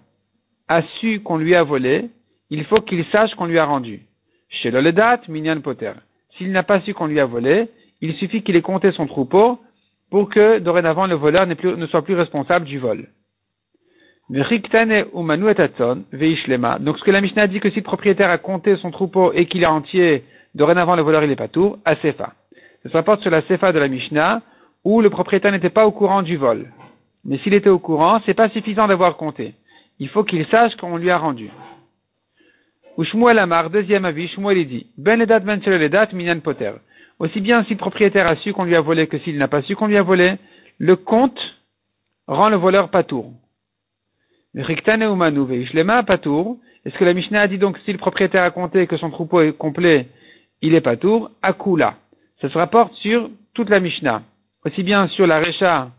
a 0.69 0.84
su 0.84 1.19
qu'on 1.19 1.36
lui 1.36 1.53
a 1.53 1.63
volé, 1.63 2.10
il 2.50 2.63
faut 2.63 2.79
qu'il 2.79 3.03
sache 3.08 3.36
qu'on 3.36 3.46
lui 3.46 3.60
a 3.60 3.65
rendu. 3.65 4.03
Chez 4.48 4.72
le 4.72 4.93
date, 4.93 5.27
minyan 5.27 5.60
poter. 5.60 5.91
S'il 6.38 6.53
n'a 6.53 6.63
pas 6.63 6.79
su 6.79 6.93
qu'on 6.93 7.08
lui 7.08 7.19
a 7.19 7.25
volé, 7.25 7.67
il 8.00 8.15
suffit 8.15 8.41
qu'il 8.41 8.55
ait 8.55 8.62
compté 8.62 8.93
son 8.93 9.05
troupeau 9.05 9.60
pour 10.10 10.29
que 10.29 10.60
dorénavant 10.60 11.08
le 11.08 11.15
voleur 11.15 11.46
ne 11.46 11.88
soit 11.88 12.03
plus 12.03 12.15
responsable 12.15 12.65
du 12.65 12.79
vol. 12.79 13.10
Donc 14.29 14.45
ce 14.48 14.53
que 17.03 17.12
la 17.12 17.21
Mishnah 17.21 17.48
dit 17.48 17.59
que 17.59 17.69
si 17.71 17.77
le 17.77 17.83
propriétaire 17.83 18.29
a 18.29 18.38
compté 18.38 18.75
son 18.75 18.91
troupeau 18.91 19.33
et 19.33 19.48
qu'il 19.48 19.63
est 19.63 19.67
entier, 19.67 20.24
dorénavant 20.53 20.95
le 20.95 21.01
voleur 21.01 21.24
il 21.24 21.31
est 21.31 21.36
pas 21.36 21.48
tout, 21.48 21.77
à 21.83 21.95
Sefa. 21.95 22.33
Ça 22.83 22.89
se 22.89 22.93
rapporte 22.95 23.21
sur 23.21 23.31
la 23.31 23.41
Sefa 23.43 23.71
de 23.71 23.79
la 23.79 23.88
Mishnah 23.88 24.43
où 24.83 25.01
le 25.01 25.09
propriétaire 25.09 25.51
n'était 25.51 25.71
pas 25.71 25.88
au 25.88 25.91
courant 25.91 26.21
du 26.21 26.38
vol. 26.38 26.67
Mais 27.25 27.39
s'il 27.39 27.53
était 27.55 27.69
au 27.69 27.79
courant, 27.79 28.21
c'est 28.25 28.36
pas 28.36 28.50
suffisant 28.50 28.88
d'avoir 28.88 29.17
compté. 29.17 29.55
Il 30.00 30.09
faut 30.09 30.24
qu'il 30.24 30.45
sache 30.45 30.75
qu'on 30.75 30.98
lui 30.98 31.09
a 31.09 31.17
rendu. 31.17 31.50
Ou 32.98 33.27
Amar, 33.27 33.69
deuxième 33.69 34.05
avis, 34.05 34.27
Shmuel 34.27 34.67
dit, 34.67 34.88
Ben 34.98 35.21
edat 35.21 35.39
ben 35.39 35.59
minyan 36.13 36.39
poter. 36.39 36.74
Aussi 37.17 37.41
bien 37.41 37.63
si 37.63 37.71
le 37.71 37.77
propriétaire 37.77 38.27
a 38.27 38.36
su 38.36 38.53
qu'on 38.53 38.63
lui 38.63 38.75
a 38.75 38.81
volé 38.81 39.07
que 39.07 39.17
s'il 39.19 39.38
n'a 39.38 39.48
pas 39.48 39.62
su 39.62 39.75
qu'on 39.75 39.88
lui 39.88 39.98
a 39.98 40.03
volé, 40.03 40.36
le 40.77 40.95
compte 40.95 41.39
rend 42.27 42.50
le 42.50 42.57
voleur 42.57 42.89
pas 42.89 43.03
tour. 43.03 43.33
Est-ce 44.55 44.67
que 46.97 47.05
la 47.05 47.13
Mishnah 47.13 47.41
a 47.41 47.47
dit 47.47 47.57
donc 47.57 47.77
si 47.79 47.91
le 47.91 47.97
propriétaire 47.97 48.43
a 48.43 48.51
compté 48.51 48.87
que 48.87 48.97
son 48.97 49.11
troupeau 49.11 49.41
est 49.41 49.53
complet, 49.53 50.07
il 50.61 50.73
est 50.73 50.81
pas 50.81 50.97
tour, 50.97 51.31
Akula. 51.41 51.95
Ça 52.41 52.49
se 52.49 52.57
rapporte 52.57 52.93
sur 52.95 53.29
toute 53.53 53.69
la 53.69 53.79
Mishnah. 53.79 54.23
Aussi 54.65 54.83
bien 54.83 55.07
sur 55.09 55.27
la 55.27 55.39
Recha 55.39 55.91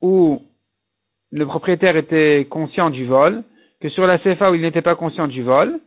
où 0.00 0.42
le 1.30 1.46
propriétaire 1.46 1.96
était 1.96 2.46
conscient 2.48 2.90
du 2.90 3.04
vol, 3.04 3.44
que 3.80 3.88
sur 3.88 4.06
la 4.06 4.18
Sefa 4.18 4.50
où 4.50 4.54
il 4.54 4.62
n'était 4.62 4.82
pas 4.82 4.94
conscient 4.94 5.28
du 5.28 5.42
vol. 5.42 5.80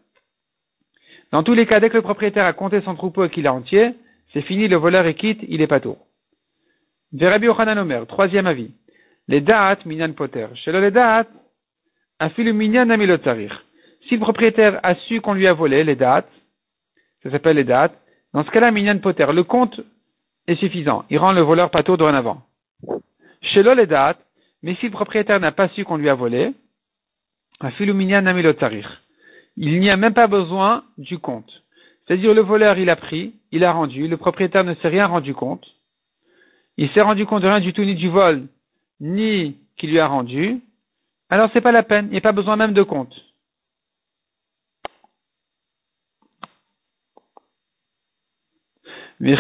Dans 1.32 1.44
tous 1.44 1.54
les 1.54 1.66
cas, 1.66 1.80
dès 1.80 1.90
que 1.90 1.96
le 1.96 2.02
propriétaire 2.02 2.46
a 2.46 2.54
compté 2.54 2.82
son 2.82 2.96
troupeau 2.96 3.24
et 3.24 3.30
qu'il 3.30 3.46
est 3.46 3.50
entier, 3.50 3.96
c'est 4.34 4.42
fini, 4.42 4.68
le 4.68 4.76
voleur 4.78 5.06
est 5.08 5.16
quitte, 5.16 5.40
il 5.48 5.62
est 5.62 5.68
pas 5.68 5.80
tour. 5.80 5.98
Verabi 7.14 7.48
Ochanan 7.48 7.80
Omer, 7.80 8.06
troisième 8.08 8.48
avis. 8.48 8.72
Les 9.28 9.42
dates, 9.42 9.86
minyan 9.86 10.14
poter. 10.14 10.48
Chez 10.56 10.72
les 10.72 10.92
dates. 10.92 11.30
Si 12.30 12.44
le 14.16 14.20
propriétaire 14.20 14.80
a 14.84 14.96
su 14.96 15.22
qu'on 15.22 15.34
lui 15.34 15.48
a 15.48 15.54
volé 15.54 15.84
les 15.84 15.96
dates, 15.96 16.32
ça 17.24 17.32
s'appelle 17.32 17.56
les 17.56 17.64
dates, 17.64 17.98
dans 18.34 18.44
ce 18.44 18.52
cas-là, 18.52 18.72
minyan 18.72 19.00
poter, 19.00 19.26
le 19.34 19.44
compte 19.44 19.82
est 20.48 20.56
suffisant. 20.56 21.06
Il 21.10 21.18
rend 21.18 21.32
le 21.34 21.42
voleur 21.42 21.70
pato 21.70 21.98
dorénavant. 21.98 22.42
Chez 23.42 23.64
les 23.64 23.88
dates, 23.88 24.20
mais 24.64 24.76
si 24.76 24.86
le 24.86 24.92
propriétaire 24.92 25.40
n'a 25.40 25.52
pas 25.52 25.70
su 25.70 25.84
qu'on 25.84 25.98
lui 25.98 26.10
a 26.10 26.16
volé. 26.16 26.54
Il 29.58 29.80
n'y 29.80 29.90
a 29.90 29.98
même 29.98 30.14
pas 30.14 30.28
besoin 30.28 30.84
du 30.98 31.18
compte. 31.20 31.64
C'est-à-dire 32.06 32.34
le 32.34 32.42
voleur, 32.42 32.78
il 32.78 32.90
a 32.90 32.96
pris, 32.96 33.34
il 33.52 33.64
a 33.64 33.72
rendu, 33.72 34.08
le 34.08 34.18
propriétaire 34.18 34.64
ne 34.64 34.74
s'est 34.76 34.88
rien 34.88 35.06
rendu 35.08 35.34
compte. 35.34 35.66
Il 36.78 36.90
s'est 36.92 37.02
rendu 37.02 37.26
compte 37.26 37.44
de 37.44 37.48
rien 37.48 37.60
du 37.60 37.74
tout, 37.74 37.84
ni 37.84 37.96
du 37.96 38.10
vol, 38.10 38.48
ni 39.00 39.58
qu'il 39.78 39.92
lui 39.92 40.00
a 40.00 40.08
rendu. 40.08 40.62
Alors 41.32 41.50
c'est 41.54 41.62
pas 41.62 41.72
la 41.72 41.82
peine, 41.82 42.08
il 42.08 42.12
n'y 42.12 42.18
a 42.18 42.22
pas 42.22 42.34
besoin 42.34 42.58
même 42.58 42.74
de 42.74 42.84
compte. 42.84 43.16
Et 49.24 49.36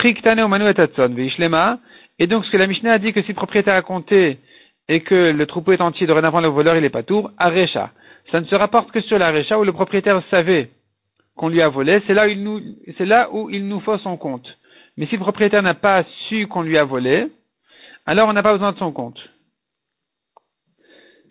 donc, 2.27 2.45
ce 2.45 2.51
que 2.51 2.57
la 2.57 2.67
Mishnah 2.67 2.93
a 2.93 2.99
dit 2.99 3.13
que 3.13 3.21
si 3.23 3.29
le 3.29 3.33
propriétaire 3.33 3.75
a 3.75 3.81
compté 3.81 4.39
et 4.87 5.01
que 5.01 5.31
le 5.31 5.45
troupeau 5.47 5.73
est 5.73 5.81
entier, 5.81 6.07
dorénavant 6.07 6.39
le 6.39 6.47
voleur 6.47 6.77
il 6.77 6.85
est 6.85 6.89
pas 6.89 7.03
tour, 7.03 7.31
Arecha. 7.37 7.91
Ça 8.31 8.39
ne 8.39 8.45
se 8.45 8.55
rapporte 8.55 8.91
que 8.91 9.01
sur 9.01 9.17
la 9.17 9.31
Recha 9.31 9.59
où 9.59 9.63
le 9.63 9.73
propriétaire 9.73 10.21
savait 10.29 10.69
qu'on 11.35 11.49
lui 11.49 11.61
a 11.61 11.67
volé, 11.67 12.01
c'est 12.07 12.13
là 12.13 12.27
où 13.33 13.49
il 13.49 13.67
nous 13.67 13.81
faut 13.81 13.97
son 13.97 14.15
compte. 14.15 14.57
Mais 14.95 15.07
si 15.07 15.15
le 15.15 15.21
propriétaire 15.21 15.63
n'a 15.63 15.73
pas 15.73 16.05
su 16.29 16.47
qu'on 16.47 16.61
lui 16.61 16.77
a 16.77 16.85
volé, 16.85 17.27
alors 18.05 18.29
on 18.29 18.33
n'a 18.33 18.43
pas 18.43 18.53
besoin 18.53 18.71
de 18.71 18.77
son 18.77 18.93
compte. 18.93 19.19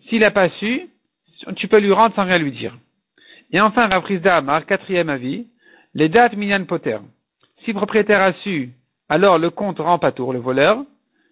S'il 0.07 0.21
n'a 0.21 0.31
pas 0.31 0.49
su, 0.49 0.89
tu 1.55 1.67
peux 1.67 1.79
lui 1.79 1.91
rendre 1.91 2.15
sans 2.15 2.25
rien 2.25 2.37
lui 2.37 2.51
dire. 2.51 2.77
Et 3.51 3.59
enfin, 3.59 3.87
Raprisda 3.87 4.37
Amar, 4.37 4.65
quatrième 4.65 5.09
avis, 5.09 5.47
les 5.93 6.09
dates 6.09 6.35
minyan 6.35 6.65
poter. 6.65 6.97
Si 7.63 7.71
le 7.71 7.77
propriétaire 7.77 8.21
a 8.21 8.33
su, 8.33 8.69
alors 9.09 9.37
le 9.37 9.49
compte 9.49 9.79
rend 9.79 9.99
pas 9.99 10.11
tour 10.11 10.33
le 10.33 10.39
voleur. 10.39 10.83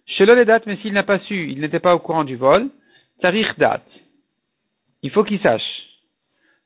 Chez 0.06 0.26
le 0.26 0.34
les 0.34 0.44
dates, 0.44 0.66
mais 0.66 0.76
s'il 0.76 0.92
n'a 0.92 1.02
pas 1.02 1.18
su, 1.20 1.50
il 1.50 1.60
n'était 1.60 1.80
pas 1.80 1.94
au 1.94 1.98
courant 1.98 2.24
du 2.24 2.36
vol, 2.36 2.68
tarich 3.20 3.56
date. 3.58 3.86
Il 5.02 5.10
faut 5.10 5.24
qu'il 5.24 5.40
sache. 5.40 5.86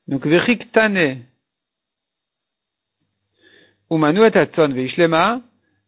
Donc, 0.09 0.27
vechik 0.27 0.73
tane, 0.73 1.23
umanu 3.91 4.25
et 4.25 4.31
veishlema, 4.31 5.41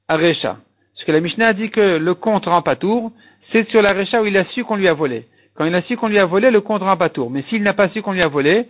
aresha. 0.09 0.59
Parce 0.95 1.05
que 1.05 1.13
la 1.13 1.21
Mishnah 1.21 1.53
dit 1.53 1.71
que 1.71 1.99
le 1.99 2.15
compte 2.15 2.47
rend 2.47 2.63
pas 2.63 2.77
tour, 2.77 3.13
c'est 3.53 3.69
sur 3.69 3.83
la 3.83 3.93
Recha 3.93 4.23
où 4.23 4.27
il 4.27 4.37
a 4.37 4.45
su 4.47 4.65
qu'on 4.65 4.77
lui 4.77 4.89
a 4.89 4.95
volé. 4.95 5.27
Quand 5.57 5.65
il 5.65 5.75
a 5.75 5.83
su 5.83 5.97
qu'on 5.97 6.09
lui 6.09 6.19
a 6.19 6.27
volé, 6.27 6.51
le 6.51 6.61
compte 6.61 6.83
rend 6.83 6.97
pas 6.97 7.09
tour. 7.09 7.31
Mais 7.31 7.43
s'il 7.49 7.63
n'a 7.63 7.75
pas 7.75 7.89
su 7.89 8.03
qu'on 8.03 8.13
lui 8.13 8.23
a 8.23 8.29
volé, 8.29 8.69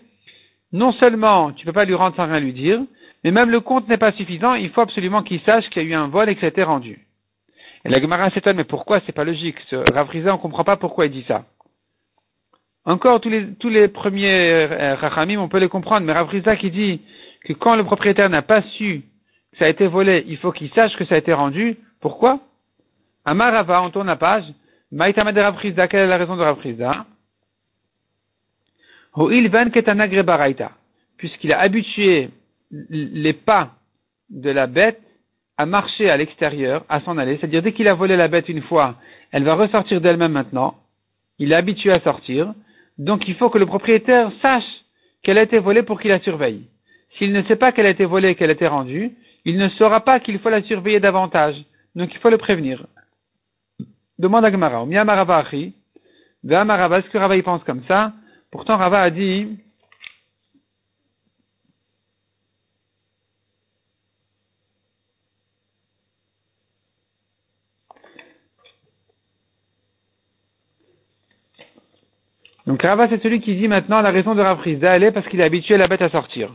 non 0.73 0.93
seulement 0.93 1.53
tu 1.53 1.67
peux 1.67 1.73
pas 1.73 1.85
lui 1.85 1.95
rendre 1.95 2.17
sans 2.17 2.27
rien 2.27 2.41
lui 2.41 2.53
dire, 2.53 2.81
mais 3.25 3.33
même 3.33 3.51
le 3.51 3.61
compte 3.61 3.89
n'est 3.89 3.97
pas 3.97 4.13
suffisant, 4.13 4.55
il 4.55 4.71
faut 4.71 4.83
absolument 4.83 5.23
qu'il 5.23 5.41
sache 5.41 5.69
qu'il 5.71 5.83
y 5.83 5.87
a 5.87 5.89
eu 5.89 5.95
un 5.95 6.09
vol 6.09 6.29
et 6.29 6.35
que 6.35 6.41
ça 6.41 6.47
a 6.47 6.51
été 6.51 6.63
rendu. 6.63 7.07
Et 7.85 7.89
la 7.89 8.01
Gemara 8.01 8.31
s'étonne, 8.31 8.57
mais 8.57 8.65
pourquoi? 8.65 9.01
C'est 9.07 9.13
pas 9.13 9.25
logique 9.25 9.57
Ce 9.69 9.77
Ravrisa, 9.77 10.35
on 10.35 10.39
comprend 10.39 10.65
pas 10.65 10.77
pourquoi 10.77 11.07
il 11.07 11.13
dit 11.13 11.25
ça. 11.27 11.45
Encore, 12.85 13.21
tous 13.21 13.29
les, 13.29 13.55
tous 13.55 13.69
les 13.69 13.89
premiers 13.89 14.51
euh, 14.53 14.95
Rachamim, 14.95 15.41
on 15.41 15.49
peut 15.49 15.59
les 15.59 15.69
comprendre, 15.69 16.07
mais 16.07 16.13
Ravrisa 16.13 16.55
qui 16.57 16.71
dit 16.71 17.01
que 17.45 17.53
quand 17.53 17.75
le 17.75 17.83
propriétaire 17.83 18.31
n'a 18.31 18.43
pas 18.43 18.63
su 18.63 19.03
que 19.53 19.59
ça 19.59 19.65
a 19.65 19.69
été 19.69 19.89
volé, 19.89 20.25
il 20.29 20.37
faut 20.37 20.53
qu'il 20.53 20.71
sache 20.71 20.97
que 20.97 21.05
ça 21.05 21.17
a 21.17 21.19
été 21.19 21.33
rendu. 21.33 21.77
Pourquoi? 22.01 22.39
Amarava, 23.25 23.83
on 23.83 23.91
tourne 23.91 24.07
la 24.07 24.17
page. 24.17 24.45
Maïtama 24.93 25.33
de 25.33 25.41
Ravrisa, 25.41 25.89
quelle 25.89 26.01
est 26.01 26.07
la 26.07 26.17
raison 26.17 26.37
de 26.37 26.43
Ravrisa 26.43 27.07
Puisqu'il 31.17 31.53
a 31.53 31.61
habitué 31.61 32.31
les 32.71 33.33
pas 33.33 33.71
de 34.31 34.51
la 34.51 34.67
bête 34.67 35.01
à 35.57 35.67
marcher 35.67 36.11
à 36.11 36.17
l'extérieur, 36.17 36.85
à 36.89 37.01
s'en 37.01 37.17
aller. 37.17 37.37
C'est-à-dire, 37.39 37.63
dès 37.63 37.73
qu'il 37.73 37.89
a 37.89 37.95
volé 37.95 38.17
la 38.17 38.29
bête 38.29 38.49
une 38.49 38.63
fois, 38.63 38.97
elle 39.33 39.45
va 39.45 39.55
ressortir 39.55 40.01
d'elle-même 40.01 40.33
maintenant. 40.33 40.77
Il 41.39 41.53
est 41.53 41.57
habitué 41.57 41.93
à 41.93 42.01
sortir. 42.01 42.53
Donc, 42.99 43.27
il 43.27 43.35
faut 43.37 43.51
que 43.51 43.59
le 43.59 43.67
propriétaire 43.67 44.31
sache 44.43 44.65
qu'elle 45.23 45.39
a 45.39 45.43
été 45.43 45.59
volée 45.59 45.83
pour 45.83 46.01
qu'il 46.01 46.11
la 46.11 46.21
surveille. 46.21 46.67
S'il 47.17 47.33
ne 47.33 47.43
sait 47.45 47.57
pas 47.57 47.73
qu'elle 47.73 47.87
a 47.87 47.91
été 47.91 48.05
volée 48.05 48.31
et 48.31 48.35
qu'elle 48.35 48.51
a 48.51 48.55
été 48.55 48.67
rendue, 48.67 49.13
il 49.45 49.57
ne 49.57 49.69
saura 49.71 50.01
pas 50.01 50.21
qu'il 50.21 50.39
faut 50.39 50.51
la 50.51 50.63
surveiller 50.63 51.01
davantage. 51.01 51.57
Donc, 51.95 52.13
il 52.13 52.21
faut 52.21 52.31
le 52.31 52.39
prévenir. 52.39 52.87
Demande 54.19 54.45
à 54.45 54.51
Gemara. 54.51 54.85
Est-ce 56.99 57.11
que 57.11 57.19
Rava 57.19 57.37
y 57.37 57.43
pense 57.43 57.63
comme 57.65 57.83
ça? 57.87 58.13
Pourtant, 58.51 58.77
Rava 58.77 59.01
a 59.03 59.11
dit, 59.11 59.59
Donc 72.67 72.83
Rava, 72.83 73.09
c'est 73.09 73.23
celui 73.23 73.41
qui 73.41 73.55
dit 73.55 73.69
maintenant 73.69 74.01
la 74.01 74.11
raison 74.11 74.35
de 74.35 74.41
Rav 74.41 74.61
elle 74.67 75.05
est 75.05 75.13
parce 75.13 75.27
qu'il 75.29 75.41
est 75.41 75.45
habitué 75.45 75.77
la 75.77 75.87
bête 75.87 76.03
à 76.03 76.11
sortir. 76.11 76.53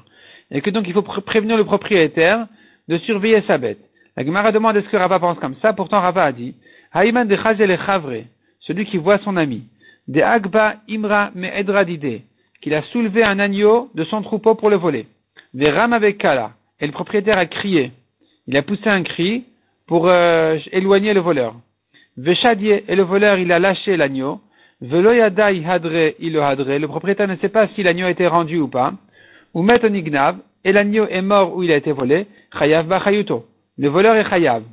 Et 0.50 0.62
que 0.62 0.70
donc 0.70 0.86
il 0.88 0.94
faut 0.94 1.02
prévenir 1.02 1.56
le 1.56 1.64
propriétaire 1.64 2.48
de 2.90 2.98
surveiller 3.00 3.42
sa 3.48 3.58
bête. 3.58 3.80
La 4.18 4.26
Gemara 4.26 4.52
demande 4.52 4.76
est-ce 4.76 4.90
que 4.90 4.98
Rava 4.98 5.20
pense 5.20 5.40
comme 5.40 5.56
ça, 5.62 5.72
pourtant 5.72 6.02
Rava 6.02 6.26
a 6.26 6.32
dit, 6.34 6.56
Haïman 6.94 7.26
de 7.26 7.38
Chavre, 7.38 8.26
celui 8.60 8.86
qui 8.86 8.98
voit 8.98 9.20
son 9.20 9.38
ami, 9.38 9.64
de 10.08 10.22
Agba 10.22 10.76
Imra 10.90 11.32
Me'edra 11.34 11.86
qu'il 11.86 12.74
a 12.74 12.82
soulevé 12.84 13.24
un 13.24 13.40
agneau 13.40 13.90
de 13.96 14.04
son 14.04 14.22
troupeau 14.22 14.56
pour 14.56 14.70
le 14.70 14.76
voler. 14.76 15.08
Des 15.54 15.70
Ram 15.70 15.94
avec 15.94 16.18
Kala, 16.18 16.52
et 16.80 16.86
le 16.86 16.92
propriétaire 16.92 17.38
a 17.38 17.46
crié. 17.46 17.92
Il 18.48 18.58
a 18.58 18.62
poussé 18.62 18.88
un 18.88 19.04
cri 19.04 19.46
pour 19.88 20.08
euh, 20.08 20.58
éloigner 20.72 21.14
le 21.14 21.22
voleur. 21.22 21.56
Veshadie, 22.18 22.70
et 22.88 22.96
le 22.96 23.04
voleur 23.04 23.38
il 23.38 23.52
a 23.52 23.60
lâché 23.60 23.96
l'agneau, 23.96 24.42
hadre 24.82 25.90
le 26.78 26.86
propriétaire 26.88 27.28
ne 27.28 27.38
sait 27.38 27.50
pas 27.50 27.68
si 27.70 27.84
l'agneau 27.84 28.08
a 28.08 28.12
été 28.12 28.28
rendu 28.28 28.60
ou 28.60 28.68
pas, 28.68 28.94
ou 29.54 29.62
met 29.62 29.80
et 30.64 30.72
l'agneau 30.72 31.08
est 31.08 31.22
mort 31.22 31.56
ou 31.56 31.64
il 31.64 31.72
a 31.72 31.78
été 31.78 31.92
volé, 31.92 32.28
chayav 32.58 32.86
bachayuto. 32.86 33.46
Le 33.78 33.88
voleur 33.88 34.16
est 34.16 34.30
chayav. 34.30 34.64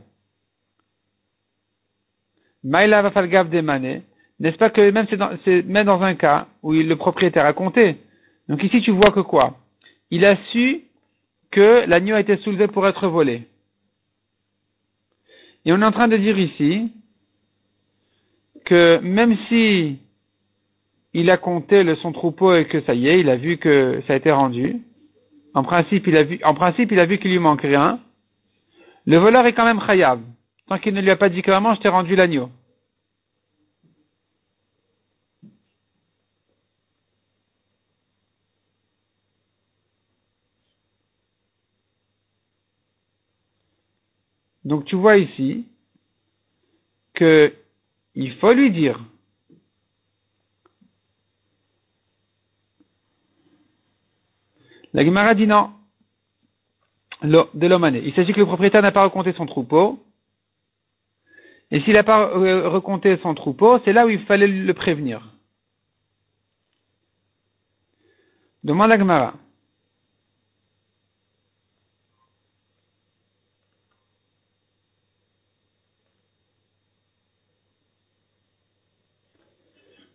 Maïla 2.64 3.02
va 3.02 3.44
demane, 3.44 4.02
n'est-ce 4.40 4.56
pas 4.56 4.70
que 4.70 4.90
même 4.90 5.06
c'est 5.44 5.62
même 5.62 5.86
dans 5.86 6.02
un 6.02 6.14
cas 6.14 6.48
où 6.62 6.72
le 6.72 6.96
propriétaire 6.96 7.46
a 7.46 7.52
compté. 7.52 7.96
Donc 8.48 8.62
ici 8.62 8.82
tu 8.82 8.90
vois 8.90 9.10
que 9.10 9.20
quoi? 9.20 9.58
Il 10.10 10.24
a 10.24 10.36
su 10.50 10.82
que 11.50 11.84
l'agneau 11.86 12.14
a 12.14 12.20
été 12.20 12.36
soulevé 12.38 12.66
pour 12.66 12.86
être 12.86 13.08
volé. 13.08 13.46
Et 15.64 15.72
on 15.72 15.80
est 15.80 15.84
en 15.84 15.92
train 15.92 16.08
de 16.08 16.16
dire 16.16 16.38
ici 16.38 16.92
que 18.64 18.98
même 19.02 19.36
si 19.48 19.98
il 21.14 21.30
a 21.30 21.36
compté 21.36 21.82
le, 21.82 21.96
son 21.96 22.12
troupeau 22.12 22.54
et 22.54 22.66
que 22.66 22.80
ça 22.82 22.94
y 22.94 23.08
est, 23.08 23.20
il 23.20 23.28
a 23.28 23.36
vu 23.36 23.58
que 23.58 24.02
ça 24.06 24.12
a 24.12 24.16
été 24.16 24.30
rendu, 24.30 24.76
en 25.54 25.62
principe, 25.62 26.06
il 26.06 26.16
a 26.16 26.22
vu, 26.22 26.38
en 26.44 26.54
principe, 26.54 26.92
il 26.92 27.00
a 27.00 27.06
vu 27.06 27.18
qu'il 27.18 27.30
lui 27.30 27.38
manque 27.38 27.62
rien, 27.62 27.98
le 29.06 29.16
voleur 29.16 29.46
est 29.46 29.54
quand 29.54 29.64
même 29.64 29.80
khayab, 29.80 30.20
tant 30.68 30.78
qu'il 30.78 30.94
ne 30.94 31.00
lui 31.00 31.10
a 31.10 31.16
pas 31.16 31.28
dit 31.30 31.42
clairement, 31.42 31.74
je 31.74 31.80
t'ai 31.80 31.88
rendu 31.88 32.14
l'agneau. 32.14 32.50
Donc 44.64 44.84
tu 44.84 44.96
vois 44.96 45.16
ici 45.16 45.66
que 47.14 47.54
il 48.14 48.34
faut 48.36 48.52
lui 48.52 48.70
dire. 48.70 49.02
La 54.92 55.04
Gemara 55.04 55.34
dit 55.34 55.46
non. 55.46 55.70
De 57.22 57.66
l'homané. 57.66 58.00
Il 58.04 58.14
s'agit 58.14 58.32
que 58.32 58.40
le 58.40 58.46
propriétaire 58.46 58.82
n'a 58.82 58.92
pas 58.92 59.04
recompté 59.04 59.32
son 59.32 59.46
troupeau. 59.46 60.04
Et 61.70 61.80
s'il 61.80 61.92
n'a 61.94 62.02
pas 62.02 62.30
euh, 62.30 62.68
recompté 62.68 63.18
son 63.22 63.34
troupeau, 63.34 63.78
c'est 63.84 63.92
là 63.92 64.06
où 64.06 64.08
il 64.08 64.20
fallait 64.20 64.46
le 64.46 64.74
prévenir. 64.74 65.34
Demande 68.64 68.90
à 68.92 68.96
Gmara. 68.98 69.34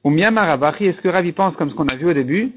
Marabachi, 0.06 0.86
est-ce 0.86 1.02
que 1.02 1.08
Ravi 1.08 1.32
pense 1.32 1.56
comme 1.56 1.70
ce 1.70 1.76
qu'on 1.76 1.88
a 1.88 1.96
vu 1.96 2.06
au 2.06 2.14
début? 2.14 2.52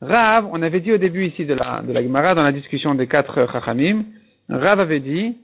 Rav, 0.00 0.48
on 0.50 0.62
avait 0.62 0.80
dit 0.80 0.92
au 0.92 0.98
début 0.98 1.26
ici 1.26 1.44
de 1.44 1.54
la, 1.54 1.82
de 1.82 1.92
la 1.92 2.02
Gemara, 2.02 2.34
dans 2.34 2.42
la 2.42 2.52
discussion 2.52 2.94
des 2.94 3.06
quatre 3.06 3.38
euh, 3.38 3.46
Chachamim, 3.52 4.04
Rav 4.48 4.80
avait 4.80 5.00
dit, 5.00 5.36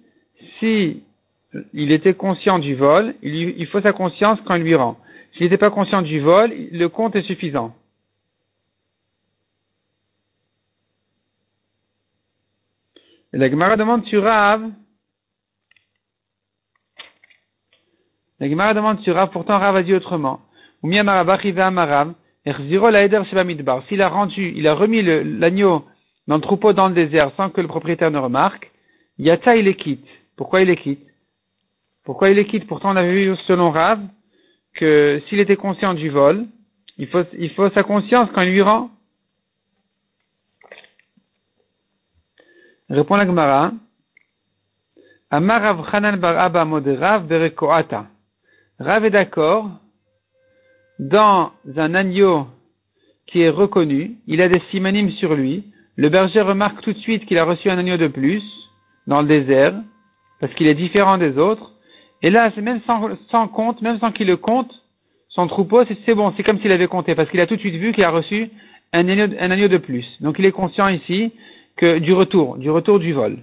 si 0.59 1.03
il 1.73 1.93
était 1.93 2.15
conscient 2.15 2.59
du 2.59 2.75
vol, 2.75 3.15
il, 3.23 3.67
faut 3.69 3.81
sa 3.81 3.93
conscience 3.93 4.39
quand 4.45 4.55
il 4.57 4.63
lui 4.63 4.75
rend. 4.75 4.99
S'il 5.33 5.45
n'était 5.45 5.57
pas 5.59 5.71
conscient 5.71 6.03
du 6.03 6.21
vol, 6.21 6.53
le 6.73 6.87
compte 6.89 7.17
est 7.17 7.23
suffisant. 7.23 7.75
La 13.33 13.51
Gemara 13.51 13.77
demande 13.77 14.05
sur 14.07 14.23
Rav, 14.23 14.71
la 18.41 18.49
Gemara 18.49 18.73
demande 18.73 19.01
sur 19.01 19.15
Rav, 19.15 19.31
pourtant 19.31 19.59
Rav 19.59 19.77
a 19.77 19.83
dit 19.83 19.95
autrement. 19.95 20.41
S'il 20.83 20.99
a 24.03 24.09
rendu, 24.09 24.53
il 24.57 24.67
a 24.67 24.75
remis 24.75 25.03
l'agneau 25.03 25.85
dans 26.27 26.37
le 26.37 26.41
troupeau 26.41 26.73
dans 26.73 26.89
le 26.89 26.95
désert 26.95 27.33
sans 27.37 27.51
que 27.51 27.61
le 27.61 27.69
propriétaire 27.69 28.11
ne 28.11 28.19
remarque, 28.19 28.71
Yata 29.19 29.57
il 29.57 29.69
est 29.69 29.75
quitte. 29.75 30.07
Pourquoi 30.37 30.61
il 30.61 30.71
est 30.71 30.77
quitte? 30.77 31.07
Pourquoi 32.05 32.31
il 32.31 32.39
est 32.39 32.47
quitte? 32.47 32.67
Pourtant 32.67 32.93
on 32.93 32.97
avait 32.97 33.13
vu 33.13 33.37
selon 33.47 33.71
Rav 33.71 34.01
que 34.75 35.21
s'il 35.29 35.41
était 35.41 35.57
conscient 35.57 35.95
du 35.95 36.09
vol, 36.09 36.47
il 36.99 37.09
faut, 37.09 37.25
il 37.37 37.51
faut 37.51 37.69
sa 37.71 37.83
conscience 37.83 38.29
quand 38.33 38.43
il 38.43 38.53
lui 38.53 38.63
rend. 38.63 38.91
Répond 42.89 43.17
la 43.17 43.27
Gemara. 43.27 43.73
Amarav 45.31 45.85
Hanan 45.93 46.17
bar 46.17 46.39
Abba 46.39 46.65
Moderav 46.65 47.27
Berekoata. 47.27 48.07
Rav 48.79 49.05
est 49.05 49.11
d'accord 49.11 49.71
dans 50.99 51.53
un 51.77 51.95
agneau 51.95 52.47
qui 53.27 53.43
est 53.43 53.51
reconnu, 53.51 54.17
il 54.27 54.41
a 54.41 54.49
des 54.49 54.61
simanimes 54.71 55.11
sur 55.11 55.35
lui. 55.35 55.65
Le 55.97 56.09
berger 56.09 56.41
remarque 56.41 56.81
tout 56.81 56.93
de 56.93 56.99
suite 56.99 57.27
qu'il 57.27 57.39
a 57.39 57.45
reçu 57.45 57.69
un 57.69 57.79
agneau 57.79 57.97
de 57.97 58.07
plus 58.09 58.43
dans 59.09 59.23
le 59.23 59.27
désert, 59.27 59.75
parce 60.39 60.53
qu'il 60.55 60.67
est 60.67 60.75
différent 60.75 61.17
des 61.17 61.39
autres. 61.39 61.73
Et 62.21 62.29
là, 62.29 62.53
c'est 62.55 62.61
même 62.61 62.83
sans, 62.87 63.49
compte, 63.49 63.81
même 63.81 63.99
sans 63.99 64.13
qu'il 64.13 64.27
le 64.27 64.37
compte, 64.37 64.71
son 65.31 65.47
troupeau, 65.47 65.83
c'est 66.05 66.15
bon, 66.15 66.33
c'est 66.37 66.43
comme 66.43 66.61
s'il 66.61 66.71
avait 66.73 66.89
compté, 66.89 67.15
parce 67.15 67.31
qu'il 67.31 67.41
a 67.41 67.47
tout 67.47 67.57
de 67.57 67.61
suite 67.61 67.75
vu 67.75 67.93
qu'il 67.93 68.05
a 68.05 68.11
reçu 68.11 68.51
un 68.93 69.09
agneau, 69.09 69.35
un 69.41 69.51
agneau 69.51 69.69
de 69.69 69.79
plus. 69.79 70.07
Donc 70.21 70.39
il 70.39 70.45
est 70.45 70.53
conscient 70.53 70.89
ici 70.89 71.33
que 71.77 71.99
du 71.99 72.13
retour, 72.13 72.59
du 72.59 72.71
retour 72.71 72.99
du 72.99 73.15
vol. 73.15 73.39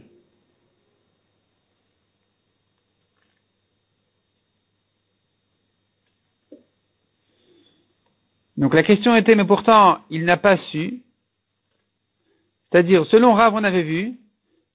Donc 8.57 8.75
la 8.75 8.83
question 8.83 9.15
était, 9.15 9.35
mais 9.35 9.45
pourtant, 9.45 9.97
il 10.11 10.25
n'a 10.25 10.37
pas 10.37 10.57
su. 10.71 11.01
C'est-à-dire, 12.71 13.05
selon 13.07 13.33
Rav, 13.33 13.53
on 13.55 13.63
avait 13.63 13.83
vu 13.83 14.13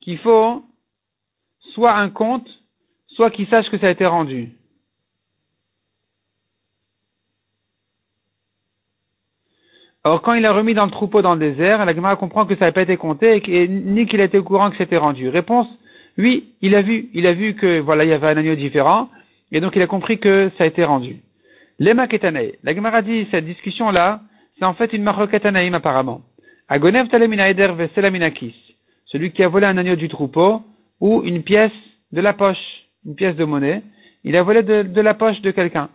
qu'il 0.00 0.18
faut 0.18 0.64
soit 1.74 1.94
un 1.94 2.10
compte, 2.10 2.48
soit 3.08 3.30
qu'il 3.30 3.46
sache 3.48 3.68
que 3.70 3.78
ça 3.78 3.86
a 3.86 3.90
été 3.90 4.06
rendu. 4.06 4.50
Alors 10.02 10.22
quand 10.22 10.32
il 10.32 10.46
a 10.46 10.52
remis 10.52 10.72
dans 10.72 10.86
le 10.86 10.90
troupeau 10.90 11.20
dans 11.20 11.34
le 11.34 11.40
désert, 11.40 11.84
la 11.84 11.94
Gemara 11.94 12.16
comprend 12.16 12.46
que 12.46 12.56
ça 12.56 12.64
n'a 12.64 12.72
pas 12.72 12.82
été 12.82 12.96
compté 12.96 13.42
et, 13.46 13.68
ni 13.68 14.06
qu'il 14.06 14.20
a 14.22 14.24
été 14.24 14.38
au 14.38 14.42
courant 14.42 14.70
que 14.70 14.78
c'était 14.78 14.96
rendu. 14.96 15.28
Réponse, 15.28 15.68
oui, 16.16 16.54
il 16.62 16.74
a 16.74 16.80
vu, 16.80 17.10
il 17.12 17.26
a 17.26 17.34
vu 17.34 17.54
que 17.54 17.80
voilà, 17.80 18.04
il 18.04 18.10
y 18.10 18.12
avait 18.14 18.28
un 18.28 18.36
agneau 18.38 18.54
différent, 18.54 19.10
et 19.52 19.60
donc 19.60 19.76
il 19.76 19.82
a 19.82 19.86
compris 19.86 20.18
que 20.18 20.50
ça 20.56 20.64
a 20.64 20.66
été 20.66 20.84
rendu. 20.84 21.20
Lema 21.78 22.08
Ketanae. 22.08 22.52
La 22.62 22.74
Gemara 22.74 23.02
dit, 23.02 23.26
cette 23.30 23.44
discussion-là, 23.44 24.22
c'est 24.58 24.64
en 24.64 24.74
fait 24.74 24.92
une 24.94 25.02
maroketanaïm 25.02 25.74
apparemment. 25.74 26.22
Agonev 26.68 27.08
eder 27.12 27.74
veselaminakis. 27.74 28.54
Celui 29.06 29.32
qui 29.32 29.42
a 29.42 29.48
volé 29.48 29.66
un 29.66 29.76
agneau 29.76 29.96
du 29.96 30.08
troupeau, 30.08 30.62
ou 31.00 31.22
une 31.24 31.42
pièce 31.42 31.72
de 32.12 32.20
la 32.20 32.32
poche, 32.32 32.84
une 33.06 33.14
pièce 33.14 33.36
de 33.36 33.44
monnaie, 33.44 33.82
il 34.24 34.36
a 34.36 34.42
volé 34.42 34.62
de, 34.62 35.00
la 35.00 35.14
poche 35.14 35.40
de 35.40 35.50
quelqu'un. 35.50 35.88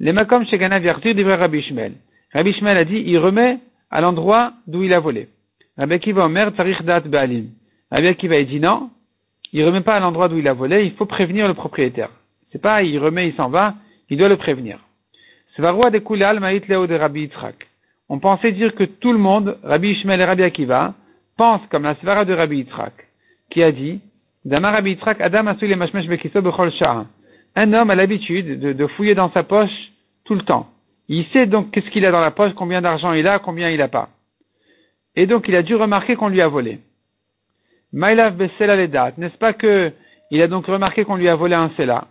Lema 0.00 0.24
comme 0.24 0.46
chez 0.46 0.58
Ganav 0.58 0.84
Yartur 0.84 1.14
Rabbi 1.26 1.58
Ishmael. 1.58 1.94
Rabbi 2.32 2.50
Ishmael 2.50 2.76
a 2.76 2.84
dit, 2.84 3.02
il 3.06 3.18
remet 3.18 3.58
à 3.90 4.00
l'endroit 4.00 4.52
d'où 4.66 4.82
il 4.82 4.92
a 4.92 5.00
volé. 5.00 5.28
Rabbi 5.78 5.94
Akiva 5.94 6.26
Omer 6.26 6.52
Tarich 6.52 6.82
Dat 6.82 7.02
Baalim. 7.02 7.50
Rabbi 7.90 8.06
Akiva 8.08 8.36
a 8.36 8.42
dit 8.42 8.60
non, 8.60 8.90
il 9.52 9.64
remet 9.64 9.80
pas 9.80 9.96
à 9.96 10.00
l'endroit 10.00 10.28
d'où 10.28 10.38
il 10.38 10.48
a 10.48 10.52
volé, 10.52 10.84
il 10.84 10.92
faut 10.92 11.06
prévenir 11.06 11.48
le 11.48 11.54
propriétaire. 11.54 12.10
C'est 12.52 12.60
pas, 12.60 12.82
il 12.82 12.98
remet, 12.98 13.28
il 13.28 13.34
s'en 13.34 13.48
va, 13.48 13.74
il 14.10 14.18
doit 14.18 14.28
le 14.28 14.36
prévenir. 14.36 14.78
de 15.58 16.94
Rabbi. 16.94 17.30
On 18.08 18.18
pensait 18.18 18.52
dire 18.52 18.74
que 18.74 18.84
tout 18.84 19.12
le 19.12 19.18
monde, 19.18 19.58
Rabbi 19.62 19.90
Ishmael 19.90 20.20
et 20.20 20.24
Rabbi 20.24 20.42
Akiva, 20.42 20.94
pensent 21.36 21.66
comme 21.70 21.84
la 21.84 21.94
svara 21.96 22.24
de 22.24 22.32
Rabbi 22.32 22.58
Yitzhak, 22.58 22.92
qui 23.50 23.62
a 23.62 23.72
dit, 23.72 24.00
Adam 24.50 25.46
Un 27.56 27.72
homme 27.72 27.90
a 27.90 27.94
l'habitude 27.94 28.60
de, 28.60 28.86
fouiller 28.88 29.14
dans 29.14 29.30
sa 29.32 29.42
poche 29.42 29.70
tout 30.24 30.34
le 30.34 30.42
temps. 30.42 30.68
Il 31.08 31.24
sait 31.26 31.46
donc 31.46 31.70
qu'est-ce 31.70 31.88
qu'il 31.90 32.04
a 32.04 32.10
dans 32.10 32.20
la 32.20 32.30
poche, 32.30 32.52
combien 32.54 32.82
d'argent 32.82 33.12
il 33.12 33.26
a, 33.26 33.38
combien 33.38 33.70
il 33.70 33.78
n'a 33.78 33.88
pas. 33.88 34.10
Et 35.16 35.26
donc 35.26 35.48
il 35.48 35.56
a 35.56 35.62
dû 35.62 35.74
remarquer 35.74 36.16
qu'on 36.16 36.28
lui 36.28 36.42
a 36.42 36.48
volé. 36.48 36.80
Maïlav 37.92 38.36
n'est-ce 38.38 39.38
pas 39.38 39.52
que 39.52 39.92
il 40.30 40.42
a 40.42 40.48
donc 40.48 40.66
remarqué 40.66 41.04
qu'on 41.04 41.16
lui 41.16 41.28
a 41.28 41.36
volé 41.36 41.54
un 41.54 41.70
sela? 41.76 42.08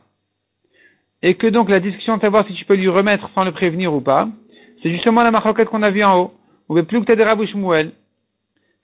Et 1.21 1.35
que 1.35 1.47
donc 1.47 1.69
la 1.69 1.79
discussion 1.79 2.17
de 2.17 2.21
savoir 2.21 2.47
si 2.47 2.53
tu 2.53 2.65
peux 2.65 2.75
lui 2.75 2.87
remettre 2.87 3.29
sans 3.35 3.43
le 3.43 3.51
prévenir 3.51 3.93
ou 3.93 4.01
pas, 4.01 4.27
c'est 4.81 4.91
justement 4.91 5.23
la 5.23 5.31
marloquette 5.31 5.69
qu'on 5.69 5.83
a 5.83 5.91
vue 5.91 6.03
en 6.03 6.19
haut. 6.19 6.33
Veut 6.69 6.83
plus 6.83 7.03
que 7.03 7.13
de 7.13 7.21
Rav 7.21 7.39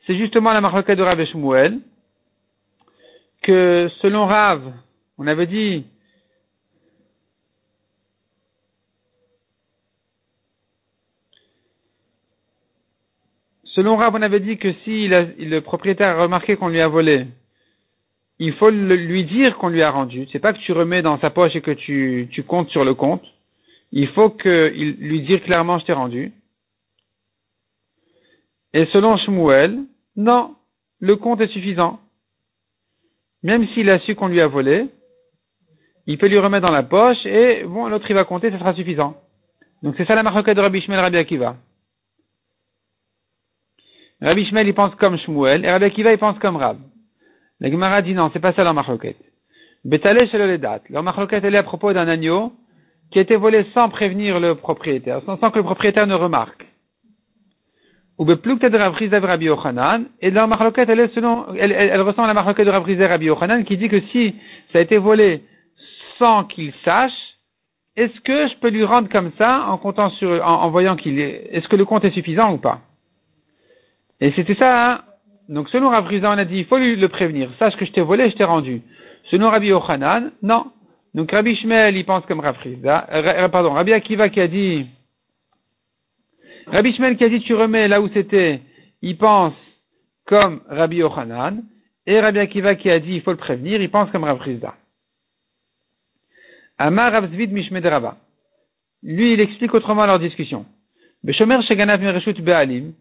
C'est 0.05 0.17
justement 0.17 0.53
la 0.53 0.61
marloquette 0.61 0.97
de 0.97 1.03
Rav 1.03 1.25
Shmuel 1.25 1.79
que 3.49 3.89
selon 4.03 4.27
Rav, 4.27 4.61
on 5.17 5.25
avait 5.25 5.47
dit 5.47 5.87
Selon 13.63 13.95
Rav, 13.97 14.13
on 14.13 14.21
avait 14.21 14.39
dit 14.39 14.57
que 14.59 14.71
si 14.83 15.07
le 15.07 15.59
propriétaire 15.61 16.19
a 16.19 16.21
remarqué 16.21 16.57
qu'on 16.57 16.67
lui 16.67 16.79
a 16.79 16.87
volé, 16.87 17.25
il 18.37 18.53
faut 18.53 18.69
lui 18.69 19.25
dire 19.25 19.57
qu'on 19.57 19.69
lui 19.69 19.81
a 19.81 19.89
rendu. 19.89 20.27
C'est 20.31 20.37
pas 20.37 20.53
que 20.53 20.59
tu 20.59 20.71
remets 20.71 21.01
dans 21.01 21.19
sa 21.19 21.31
poche 21.31 21.55
et 21.55 21.61
que 21.61 21.71
tu, 21.71 22.43
comptes 22.47 22.69
sur 22.69 22.85
le 22.85 22.93
compte. 22.93 23.25
Il 23.91 24.09
faut 24.09 24.29
que, 24.29 24.71
il, 24.75 24.91
lui 24.97 25.21
dire 25.21 25.41
clairement 25.41 25.79
je 25.79 25.85
t'ai 25.85 25.93
rendu. 25.93 26.33
Et 28.73 28.85
selon 28.87 29.17
Shmuel, 29.17 29.79
non, 30.15 30.53
le 30.99 31.15
compte 31.15 31.41
est 31.41 31.47
suffisant. 31.47 31.99
Même 33.43 33.67
s'il 33.69 33.89
a 33.89 33.99
su 33.99 34.15
qu'on 34.15 34.27
lui 34.27 34.41
a 34.41 34.47
volé, 34.47 34.87
il 36.07 36.17
peut 36.17 36.27
lui 36.27 36.39
remettre 36.39 36.67
dans 36.67 36.73
la 36.73 36.83
poche 36.83 37.25
et 37.25 37.63
bon, 37.63 37.87
l'autre 37.87 38.05
il 38.09 38.15
va 38.15 38.25
compter, 38.25 38.51
ça 38.51 38.59
sera 38.59 38.73
suffisant. 38.73 39.15
Donc 39.83 39.95
c'est 39.97 40.05
ça 40.05 40.15
la 40.15 40.23
marque 40.23 40.49
de 40.49 40.59
Rabbi 40.59 40.81
Shmuel 40.81 40.99
Rabbi 40.99 41.17
Akiva. 41.17 41.55
Rabbi 44.21 44.45
Shmuel 44.45 44.67
il 44.67 44.73
pense 44.73 44.95
comme 44.95 45.17
Shmuel 45.17 45.63
et 45.63 45.71
Rabbi 45.71 45.85
Akiva 45.85 46.11
il 46.11 46.17
pense 46.17 46.37
comme 46.39 46.57
Rab. 46.57 46.79
La 47.59 47.69
Gemara 47.69 48.01
dit 48.01 48.13
non, 48.13 48.29
c'est 48.33 48.39
pas 48.39 48.53
ça 48.53 48.63
leur 48.63 48.73
marloquette. 48.73 49.17
Betale 49.85 50.27
chez 50.29 50.37
le. 50.37 50.59
Leur 50.89 51.03
marloquette, 51.03 51.43
elle 51.43 51.55
est 51.55 51.59
à 51.59 51.63
propos 51.63 51.93
d'un 51.93 52.07
agneau 52.07 52.53
qui 53.11 53.19
a 53.19 53.21
été 53.21 53.35
volé 53.35 53.65
sans 53.73 53.89
prévenir 53.89 54.39
le 54.39 54.55
propriétaire, 54.55 55.21
sans, 55.25 55.37
que 55.37 55.57
le 55.57 55.63
propriétaire 55.63 56.05
ne 56.05 56.15
remarque. 56.15 56.65
Ou 58.19 58.25
de 58.25 59.25
Rabbi 59.25 59.45
Yochanan, 59.45 60.05
et 60.21 60.29
leur 60.29 60.45
marloquette, 60.49 60.89
elle 60.89 60.99
est 60.99 61.15
selon, 61.15 61.55
elle, 61.57 61.71
elle, 61.71 62.01
ressemble 62.01 62.25
à 62.25 62.27
la 62.27 62.33
marloquette 62.33 62.65
de 62.65 62.71
Rabbi 62.71 63.01
Rabbi 63.01 63.25
Yochanan 63.27 63.63
qui 63.63 63.77
dit 63.77 63.87
que 63.87 64.01
si 64.11 64.35
ça 64.73 64.79
a 64.79 64.81
été 64.81 64.97
volé 64.97 65.43
sans 66.17 66.43
qu'il 66.43 66.73
sache, 66.83 67.13
est-ce 67.95 68.19
que 68.19 68.47
je 68.47 68.55
peux 68.57 68.69
lui 68.69 68.83
rendre 68.83 69.07
comme 69.07 69.31
ça 69.37 69.67
en 69.69 69.77
comptant 69.77 70.09
sur, 70.09 70.45
en, 70.45 70.69
voyant 70.69 70.97
qu'il 70.97 71.17
est, 71.17 71.47
est-ce 71.51 71.69
que 71.69 71.77
le 71.77 71.85
compte 71.85 72.03
est 72.03 72.11
suffisant 72.11 72.53
ou 72.53 72.57
pas? 72.57 72.81
Et 74.19 74.33
c'était 74.33 74.55
ça, 74.55 74.91
hein, 74.91 75.01
donc 75.47 75.69
selon 75.69 75.89
Rav 75.89 76.05
on 76.11 76.25
a 76.25 76.43
dit, 76.43 76.57
il 76.57 76.65
faut 76.65 76.77
lui 76.77 76.97
le 76.97 77.07
prévenir. 77.07 77.49
Sache 77.57 77.77
que 77.77 77.85
je 77.85 77.91
t'ai 77.93 78.01
volé, 78.01 78.29
je 78.29 78.35
t'ai 78.35 78.43
rendu. 78.43 78.81
Selon 79.31 79.49
Rabbi 79.49 79.67
Yochanan, 79.67 80.31
non. 80.43 80.65
Donc 81.13 81.31
Rabbi 81.31 81.55
Shmuel, 81.55 81.95
il 81.95 82.03
pense 82.03 82.25
comme 82.25 82.41
Rav 82.41 82.57
euh, 82.65 83.47
pardon, 83.47 83.71
Rabbi 83.71 83.93
Akiva 83.93 84.27
qui 84.27 84.41
a 84.41 84.47
dit, 84.49 84.87
Rabbi 86.71 86.93
Shmuel 86.93 87.17
qui 87.17 87.23
a 87.23 87.29
dit, 87.29 87.41
tu 87.41 87.55
remets 87.55 87.87
là 87.87 87.99
où 87.99 88.09
c'était, 88.09 88.61
il 89.01 89.17
pense 89.17 89.55
comme 90.25 90.61
Rabbi 90.69 90.97
Yochanan. 90.97 91.63
Et 92.05 92.19
Rabbi 92.19 92.39
Akiva 92.39 92.75
qui 92.75 92.89
a 92.91 92.99
dit, 92.99 93.15
il 93.15 93.21
faut 93.21 93.31
le 93.31 93.37
prévenir, 93.37 93.81
il 93.81 93.89
pense 93.89 94.11
comme 94.11 94.23
Rav 94.23 94.39
Amar 96.77 97.11
Rav 97.11 97.31
Zvid 97.31 97.51
Mishmed 97.51 97.85
Rabba. 97.85 98.17
Lui, 99.01 99.33
il 99.33 99.39
explique 99.39 99.73
autrement 99.73 100.05
leur 100.05 100.19
discussion. 100.19 100.65
Be'alim, 101.23 102.93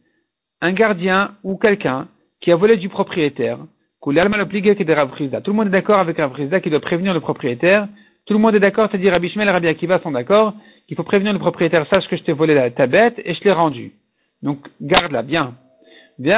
un 0.61 0.73
gardien 0.73 1.37
ou 1.43 1.57
quelqu'un 1.57 2.09
qui 2.41 2.51
a 2.51 2.57
volé 2.57 2.77
du 2.77 2.89
propriétaire, 2.89 3.59
tout 4.01 4.11
le 4.11 5.53
monde 5.53 5.67
est 5.67 5.71
d'accord 5.71 5.99
avec 5.99 6.17
Rav 6.19 6.61
qui 6.61 6.71
doit 6.71 6.81
prévenir 6.81 7.13
le 7.15 7.21
propriétaire, 7.21 7.89
Tout 8.29 8.35
le 8.35 8.41
monde 8.41 8.55
est 8.55 8.61
d'accord, 8.61 8.89
c'est-à-dire 8.91 9.13
Rabbi 9.13 9.33
et 9.35 9.43
Rabbi 9.43 9.69
Akiva 9.69 10.01
sont 10.01 10.11
d'accord 10.11 10.53
qu'il 10.87 10.99
faut 10.99 11.03
prévenir 11.03 11.33
le 11.33 11.39
propriétaire, 11.39 11.87
sache 11.89 12.07
que 12.09 12.17
je 12.19 12.23
t'ai 12.23 12.33
volé 12.33 12.71
ta 12.73 12.87
bête 12.87 13.19
et 13.25 13.33
je 13.33 13.43
l'ai 13.43 13.53
rendue. 13.53 13.93
Donc, 14.43 14.59
garde-la 14.83 15.23
bien. 15.23 15.55
Ici, 16.19 16.35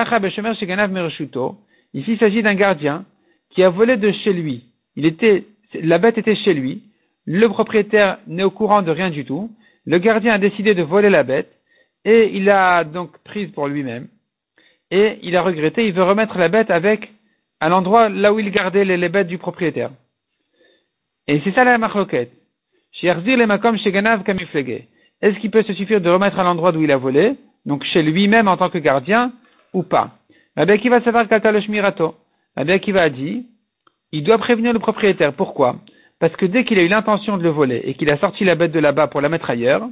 il 2.12 2.18
s'agit 2.18 2.42
d'un 2.42 2.54
gardien 2.54 3.04
qui 3.50 3.64
a 3.64 3.70
volé 3.70 3.96
de 3.96 4.12
chez 4.12 4.32
lui. 4.32 4.66
Il 4.94 5.04
était, 5.04 5.46
la 5.74 5.98
bête 5.98 6.16
était 6.16 6.36
chez 6.36 6.54
lui. 6.54 6.84
Le 7.26 7.48
propriétaire 7.48 8.18
n'est 8.28 8.44
au 8.44 8.52
courant 8.52 8.82
de 8.82 8.92
rien 8.92 9.10
du 9.10 9.24
tout. 9.24 9.50
Le 9.84 9.98
gardien 9.98 10.34
a 10.34 10.38
décidé 10.38 10.76
de 10.76 10.84
voler 10.84 11.10
la 11.10 11.24
bête 11.24 11.50
et 12.04 12.30
il 12.32 12.44
l'a 12.44 12.84
donc 12.84 13.18
prise 13.24 13.50
pour 13.50 13.66
lui-même. 13.66 14.06
Et 14.92 15.18
il 15.22 15.36
a 15.36 15.42
regretté, 15.42 15.88
il 15.88 15.92
veut 15.92 16.04
remettre 16.04 16.38
la 16.38 16.48
bête 16.48 16.70
avec, 16.70 17.10
à 17.58 17.68
l'endroit 17.68 18.08
là 18.08 18.32
où 18.32 18.38
il 18.38 18.52
gardait 18.52 18.84
les, 18.84 19.08
bêtes 19.08 19.26
du 19.26 19.38
propriétaire. 19.38 19.90
Et 21.26 21.40
c'est 21.44 21.52
ça 21.52 21.64
la 21.64 21.78
marloquette. 21.78 22.32
Est-ce 25.22 25.38
qu'il 25.38 25.50
peut 25.50 25.62
se 25.62 25.72
suffire 25.74 26.00
de 26.00 26.10
remettre 26.10 26.38
à 26.38 26.42
l'endroit 26.42 26.72
d'où 26.72 26.82
il 26.82 26.90
a 26.90 26.96
volé, 26.96 27.36
donc 27.66 27.84
chez 27.84 28.02
lui-même 28.02 28.48
en 28.48 28.56
tant 28.56 28.70
que 28.70 28.78
gardien, 28.78 29.32
ou 29.72 29.82
pas? 29.82 30.10
Rabbi 30.56 30.72
Akiva 30.72 31.00
savoir 31.02 31.26
le 31.30 31.60
shmirato. 31.60 32.16
Rabbi 32.56 32.72
Akiva 32.72 33.02
a 33.02 33.08
dit, 33.10 33.46
il 34.12 34.24
doit 34.24 34.38
prévenir 34.38 34.72
le 34.72 34.80
propriétaire. 34.80 35.32
Pourquoi? 35.34 35.76
Parce 36.18 36.34
que 36.36 36.46
dès 36.46 36.64
qu'il 36.64 36.78
a 36.78 36.82
eu 36.82 36.88
l'intention 36.88 37.38
de 37.38 37.42
le 37.42 37.50
voler 37.50 37.80
et 37.84 37.94
qu'il 37.94 38.10
a 38.10 38.18
sorti 38.18 38.44
la 38.44 38.56
bête 38.56 38.72
de 38.72 38.80
là-bas 38.80 39.06
pour 39.06 39.20
la 39.20 39.28
mettre 39.28 39.50
ailleurs, 39.50 39.88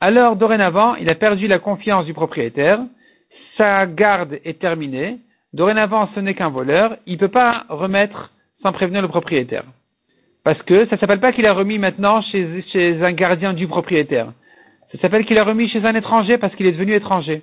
alors 0.00 0.36
dorénavant, 0.36 0.96
il 0.96 1.08
a 1.08 1.14
perdu 1.14 1.46
la 1.46 1.58
confiance 1.58 2.04
du 2.04 2.12
propriétaire, 2.12 2.80
sa 3.56 3.86
garde 3.86 4.38
est 4.44 4.58
terminée, 4.58 5.18
dorénavant 5.52 6.10
ce 6.14 6.20
n'est 6.20 6.34
qu'un 6.34 6.48
voleur, 6.48 6.96
il 7.06 7.14
ne 7.14 7.18
peut 7.18 7.28
pas 7.28 7.64
remettre 7.68 8.32
sans 8.62 8.72
prévenir 8.72 9.00
le 9.00 9.08
propriétaire. 9.08 9.64
Parce 10.44 10.62
que 10.62 10.86
ça 10.88 10.98
s'appelle 10.98 11.20
pas 11.20 11.32
qu'il 11.32 11.46
a 11.46 11.54
remis 11.54 11.78
maintenant 11.78 12.20
chez, 12.22 13.02
un 13.02 13.12
gardien 13.12 13.54
du 13.54 13.66
propriétaire. 13.66 14.32
Ça 14.92 14.98
s'appelle 14.98 15.24
qu'il 15.24 15.38
a 15.38 15.44
remis 15.44 15.68
chez 15.68 15.84
un 15.84 15.94
étranger 15.94 16.38
parce 16.38 16.54
qu'il 16.54 16.66
est 16.66 16.72
devenu 16.72 16.94
étranger. 16.94 17.42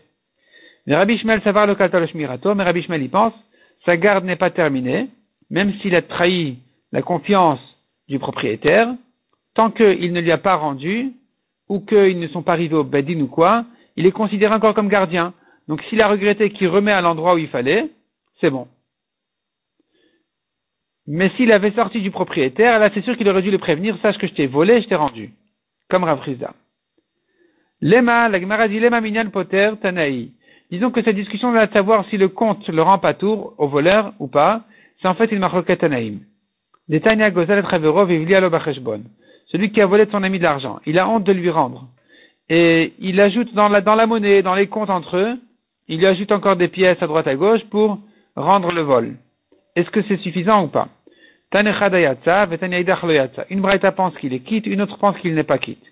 Mais 0.85 0.95
Rabbi 0.95 1.17
Shmuel 1.17 1.41
savoir 1.41 1.67
le 1.67 1.75
katalosh 1.75 2.13
mirato, 2.13 2.55
mais 2.55 2.63
Rabbi 2.63 2.83
Shmuel 2.83 3.03
y 3.03 3.07
pense, 3.09 3.33
sa 3.85 3.97
garde 3.97 4.23
n'est 4.23 4.35
pas 4.35 4.51
terminée, 4.51 5.09
même 5.49 5.73
s'il 5.79 5.95
a 5.95 6.01
trahi 6.01 6.59
la 6.91 7.01
confiance 7.01 7.59
du 8.07 8.19
propriétaire, 8.19 8.93
tant 9.55 9.71
qu'il 9.71 10.13
ne 10.13 10.21
lui 10.21 10.31
a 10.31 10.37
pas 10.37 10.55
rendu, 10.55 11.13
ou 11.69 11.79
qu'ils 11.79 12.19
ne 12.19 12.27
sont 12.27 12.43
pas 12.43 12.53
arrivés 12.53 12.75
au 12.75 12.83
bedin 12.83 13.19
ou 13.21 13.27
quoi, 13.27 13.65
il 13.95 14.05
est 14.05 14.11
considéré 14.11 14.53
encore 14.53 14.73
comme 14.73 14.89
gardien. 14.89 15.33
Donc 15.67 15.81
s'il 15.83 16.01
a 16.01 16.07
regretté 16.07 16.51
qu'il 16.51 16.67
remet 16.67 16.91
à 16.91 17.01
l'endroit 17.01 17.35
où 17.35 17.37
il 17.37 17.47
fallait, 17.47 17.89
c'est 18.39 18.49
bon. 18.49 18.67
Mais 21.13 21.29
s'il 21.35 21.51
avait 21.51 21.71
sorti 21.71 21.99
du 21.99 22.09
propriétaire, 22.09 22.79
là 22.79 22.89
c'est 22.93 23.01
sûr 23.01 23.17
qu'il 23.17 23.27
aurait 23.27 23.41
dû 23.41 23.51
le 23.51 23.57
prévenir, 23.57 23.97
sache 24.01 24.17
que 24.17 24.27
je 24.27 24.33
t'ai 24.33 24.47
volé, 24.47 24.81
je 24.81 24.87
t'ai 24.87 24.95
rendu. 24.95 25.31
Comme 25.89 26.05
Rav 26.05 26.21
Lema, 27.81 28.29
la 28.29 28.39
Gemara 28.39 28.69
dit 28.69 28.79
Lema 28.79 29.01
minyan 29.01 29.29
poter 29.29 29.71
tanaï. 29.81 30.31
Disons 30.71 30.89
que 30.89 31.03
cette 31.03 31.17
discussion 31.17 31.51
va 31.51 31.67
savoir 31.67 32.05
si 32.09 32.15
le 32.15 32.29
compte 32.29 32.65
le 32.69 32.81
rend 32.81 32.97
pas 32.97 33.13
tour 33.13 33.55
au 33.57 33.67
voleur 33.67 34.13
ou 34.19 34.29
pas. 34.29 34.61
C'est 35.01 35.09
en 35.09 35.13
fait 35.15 35.33
une 35.33 35.39
marloquette 35.39 35.83
anaïm. 35.83 36.21
Celui 39.47 39.71
qui 39.71 39.81
a 39.81 39.85
volé 39.85 40.05
de 40.05 40.11
son 40.11 40.23
ami 40.23 40.37
de 40.37 40.43
l'argent, 40.43 40.79
il 40.85 40.97
a 40.97 41.09
honte 41.09 41.25
de 41.25 41.33
lui 41.33 41.49
rendre. 41.49 41.89
Et 42.47 42.93
il 42.99 43.19
ajoute 43.19 43.53
dans 43.53 43.67
la, 43.67 43.81
dans 43.81 43.95
la 43.95 44.07
monnaie, 44.07 44.43
dans 44.43 44.55
les 44.55 44.67
comptes 44.67 44.89
entre 44.89 45.17
eux, 45.17 45.37
il 45.89 45.99
lui 45.99 46.05
ajoute 46.05 46.31
encore 46.31 46.55
des 46.55 46.69
pièces 46.69 47.03
à 47.03 47.07
droite 47.07 47.27
à 47.27 47.35
gauche 47.35 47.65
pour 47.65 47.99
rendre 48.37 48.71
le 48.71 48.81
vol. 48.81 49.15
Est-ce 49.75 49.89
que 49.89 50.03
c'est 50.03 50.21
suffisant 50.21 50.63
ou 50.63 50.67
pas? 50.67 50.87
Une 51.53 53.61
braïta 53.61 53.91
pense 53.91 54.15
qu'il 54.15 54.33
est 54.33 54.39
quitte, 54.39 54.65
une 54.65 54.81
autre 54.81 54.97
pense 54.97 55.17
qu'il 55.19 55.35
n'est 55.35 55.43
pas 55.43 55.57
quitte. 55.57 55.83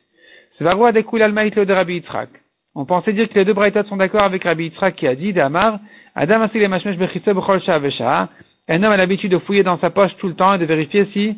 De 0.60 1.74
Rabbi 1.74 1.94
Yitzhak. 1.96 2.30
On 2.76 2.86
pensait 2.86 3.14
dire 3.14 3.30
que 3.30 3.36
les 3.36 3.46
deux 3.46 3.54
braïtas 3.54 3.84
sont 3.86 3.98
d'accord 3.98 4.24
avec 4.24 4.44
Rabbi 4.44 4.66
Yitzhak 4.66 4.96
qui 4.96 5.08
a 5.08 5.16
dit, 5.16 5.34
d'Amar, 5.34 5.80
Adam 6.16 6.48
un 8.72 8.84
homme 8.84 8.92
a 8.92 8.98
l'habitude 8.98 9.32
de 9.32 9.40
fouiller 9.40 9.64
dans 9.64 9.80
sa 9.80 9.90
poche 9.90 10.16
tout 10.18 10.28
le 10.28 10.36
temps 10.36 10.54
et 10.54 10.60
de 10.60 10.66
vérifier 10.66 11.08
si, 11.12 11.38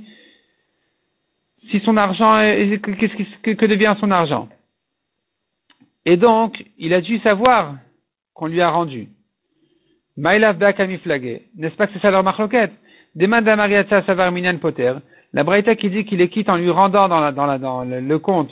si 1.69 1.79
son 1.79 1.95
argent, 1.95 2.41
qu'est-ce 2.41 3.41
que, 3.41 3.51
que 3.51 3.65
devient 3.65 3.95
son 3.99 4.11
argent. 4.11 4.49
Et 6.05 6.17
donc, 6.17 6.65
il 6.77 6.93
a 6.93 6.99
dû 6.99 7.19
savoir 7.19 7.75
qu'on 8.33 8.47
lui 8.47 8.61
a 8.61 8.69
rendu. 8.69 9.07
N'est-ce 10.17 11.75
pas 11.75 11.87
que 11.87 11.93
c'est 11.93 12.01
ça 12.01 12.11
leur 12.11 12.23
marloquette? 12.23 12.73
Poter. 14.59 14.93
La 15.33 15.43
braïta 15.43 15.75
qui 15.75 15.89
dit 15.89 16.05
qu'il 16.05 16.21
est 16.21 16.29
quitte 16.29 16.49
en 16.49 16.55
lui 16.55 16.69
rendant 16.69 17.07
dans, 17.07 17.19
la, 17.19 17.31
dans, 17.31 17.45
la, 17.45 17.57
dans 17.57 17.83
le 17.83 18.19
compte 18.19 18.51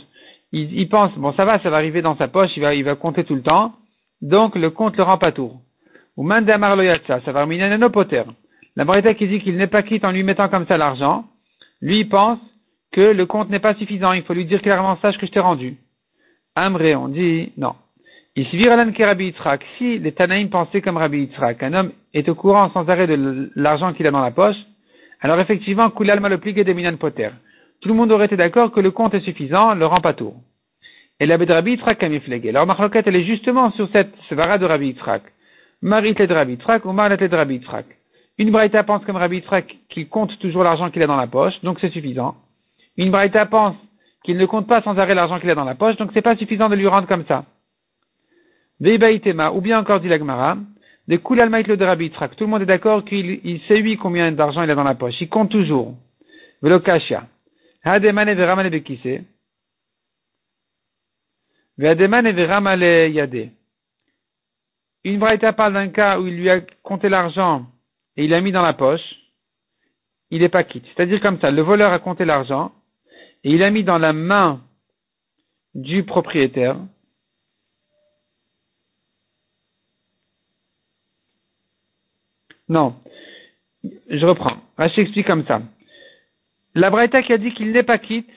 il, 0.51 0.89
pense, 0.89 1.13
bon, 1.15 1.33
ça 1.33 1.45
va, 1.45 1.59
ça 1.59 1.69
va 1.69 1.77
arriver 1.77 2.01
dans 2.01 2.17
sa 2.17 2.27
poche, 2.27 2.51
il 2.55 2.61
va, 2.61 2.73
il 2.73 2.83
va 2.83 2.95
compter 2.95 3.23
tout 3.23 3.35
le 3.35 3.41
temps, 3.41 3.73
donc 4.21 4.55
le 4.55 4.69
compte 4.69 4.97
le 4.97 5.03
rend 5.03 5.17
pas 5.17 5.31
tour. 5.31 5.61
Ou 6.17 6.23
mandamar 6.23 6.75
loyatsa, 6.75 7.19
un 7.25 7.89
poter. 7.89 8.23
La 8.75 8.85
Braïta 8.85 9.13
qui 9.13 9.27
dit 9.27 9.39
qu'il 9.41 9.57
n'est 9.57 9.67
pas 9.67 9.83
quitte 9.83 10.05
en 10.05 10.11
lui 10.11 10.23
mettant 10.23 10.49
comme 10.49 10.65
ça 10.67 10.77
l'argent, 10.77 11.25
lui 11.81 11.99
il 11.99 12.09
pense 12.09 12.39
que 12.91 13.01
le 13.01 13.25
compte 13.25 13.49
n'est 13.49 13.59
pas 13.59 13.75
suffisant, 13.75 14.13
il 14.13 14.23
faut 14.23 14.33
lui 14.33 14.45
dire 14.45 14.61
clairement 14.61 14.97
sache 15.01 15.17
que 15.17 15.27
je 15.27 15.31
t'ai 15.31 15.39
rendu. 15.39 15.77
Amré, 16.55 16.95
on 16.95 17.09
dit 17.09 17.51
non. 17.57 17.75
Ici, 18.35 18.57
que 18.57 19.03
Rabbi 19.03 19.25
Yitzhak, 19.25 19.65
si 19.77 19.99
les 19.99 20.11
Tanaïm 20.13 20.49
pensaient 20.49 20.81
comme 20.81 20.97
Rabbi 20.97 21.19
Yitzhak, 21.19 21.61
un 21.61 21.73
homme 21.73 21.91
est 22.13 22.27
au 22.29 22.35
courant 22.35 22.69
sans 22.71 22.87
arrêt 22.89 23.07
de 23.07 23.51
l'argent 23.55 23.93
qu'il 23.93 24.07
a 24.07 24.11
dans 24.11 24.21
la 24.21 24.31
poche, 24.31 24.57
alors 25.21 25.39
effectivement, 25.39 25.89
Kulal 25.89 26.19
le 26.19 26.37
plié 26.37 26.63
des 26.63 26.73
minan 26.73 26.95
poter 26.97 27.29
tout 27.81 27.89
le 27.89 27.95
monde 27.95 28.11
aurait 28.11 28.25
été 28.25 28.35
d'accord 28.35 28.71
que 28.71 28.79
le 28.79 28.91
compte 28.91 29.13
est 29.13 29.21
suffisant, 29.21 29.73
le 29.73 29.85
rend 29.85 30.01
pas 30.01 30.13
tour. 30.13 30.35
Et 31.19 31.25
la 31.25 31.37
Rabbi 31.37 31.71
Yitzhak 31.71 31.97
kamiflege. 31.97 32.47
Alors, 32.47 32.65
Machloket, 32.65 33.03
elle 33.05 33.15
est 33.15 33.23
justement 33.23 33.71
sur 33.71 33.89
cette 33.91 34.13
svara 34.27 34.57
de 34.57 34.65
Rabbi 34.65 34.87
Yitzhak. 34.87 35.23
Marit 35.81 36.13
de 36.13 36.33
Rabbi 36.33 36.53
Yitzhak 36.53 36.85
ou 36.85 36.91
Marit 36.91 37.17
de 37.17 37.35
Rabbi 37.35 37.55
Yitzhak. 37.55 37.85
Une 38.37 38.51
Braïta 38.51 38.83
pense 38.83 39.03
comme 39.05 39.17
Rabbi 39.17 39.37
Yitzhak 39.37 39.77
qu'il 39.89 40.07
compte 40.07 40.37
toujours 40.39 40.63
l'argent 40.63 40.89
qu'il 40.89 41.03
a 41.03 41.07
dans 41.07 41.17
la 41.17 41.27
poche, 41.27 41.59
donc 41.63 41.79
c'est 41.79 41.89
suffisant. 41.89 42.35
Une 42.97 43.11
Braïta 43.11 43.45
pense 43.45 43.75
qu'il 44.23 44.37
ne 44.37 44.45
compte 44.45 44.67
pas 44.67 44.81
sans 44.81 44.97
arrêt 44.97 45.15
l'argent 45.15 45.39
qu'il 45.39 45.49
a 45.49 45.55
dans 45.55 45.65
la 45.65 45.75
poche, 45.75 45.95
donc 45.97 46.11
c'est 46.13 46.21
pas 46.21 46.35
suffisant 46.35 46.69
de 46.69 46.75
lui 46.75 46.87
rendre 46.87 47.07
comme 47.07 47.25
ça. 47.27 47.45
Veibaïtema, 48.79 49.51
ou 49.51 49.61
bien 49.61 49.79
encore 49.79 49.99
dit 49.99 50.07
l'Agmara, 50.07 50.57
de 51.09 51.17
Kulal 51.17 51.49
de 51.49 51.83
Rabbi 51.85 52.05
Yitzhak. 52.05 52.35
Tout 52.35 52.43
le 52.43 52.51
monde 52.51 52.61
est 52.61 52.67
d'accord 52.67 53.03
qu'il 53.03 53.61
sait 53.67 53.79
lui 53.79 53.97
combien 53.97 54.31
d'argent 54.31 54.61
il 54.61 54.69
a 54.69 54.75
dans 54.75 54.83
la 54.83 54.93
poche. 54.93 55.19
Il 55.19 55.27
compte 55.27 55.49
toujours. 55.49 55.95
Velokashia. 56.61 57.27
Hademane 57.83 58.35
veramale 58.35 58.69
bekise. 58.69 59.23
Ve'ademane 61.79 62.31
veramale 62.31 63.09
yade. 63.09 63.49
Une 65.03 65.19
parle 65.19 65.73
d'un 65.73 65.87
cas 65.87 66.19
où 66.19 66.27
il 66.27 66.35
lui 66.35 66.49
a 66.49 66.61
compté 66.83 67.09
l'argent 67.09 67.65
et 68.15 68.25
il 68.25 68.29
l'a 68.29 68.41
mis 68.41 68.51
dans 68.51 68.61
la 68.61 68.73
poche. 68.73 69.15
Il 70.29 70.41
n'est 70.41 70.49
pas 70.49 70.63
quitte. 70.63 70.85
C'est-à-dire 70.93 71.21
comme 71.21 71.39
ça, 71.39 71.49
le 71.49 71.63
voleur 71.63 71.91
a 71.91 71.97
compté 71.97 72.23
l'argent 72.23 72.71
et 73.43 73.49
il 73.49 73.59
l'a 73.59 73.71
mis 73.71 73.83
dans 73.83 73.97
la 73.97 74.13
main 74.13 74.61
du 75.73 76.03
propriétaire. 76.03 76.77
Non. 82.69 82.95
Je 83.83 84.25
reprends. 84.25 84.57
Je 84.77 85.01
explique 85.01 85.27
comme 85.27 85.45
ça. 85.45 85.61
La 86.75 86.89
Braïta 86.89 87.23
qui 87.23 87.33
a 87.33 87.37
dit 87.37 87.51
qu'il 87.53 87.71
n'est 87.71 87.83
pas 87.83 87.97
quitte 87.97 88.29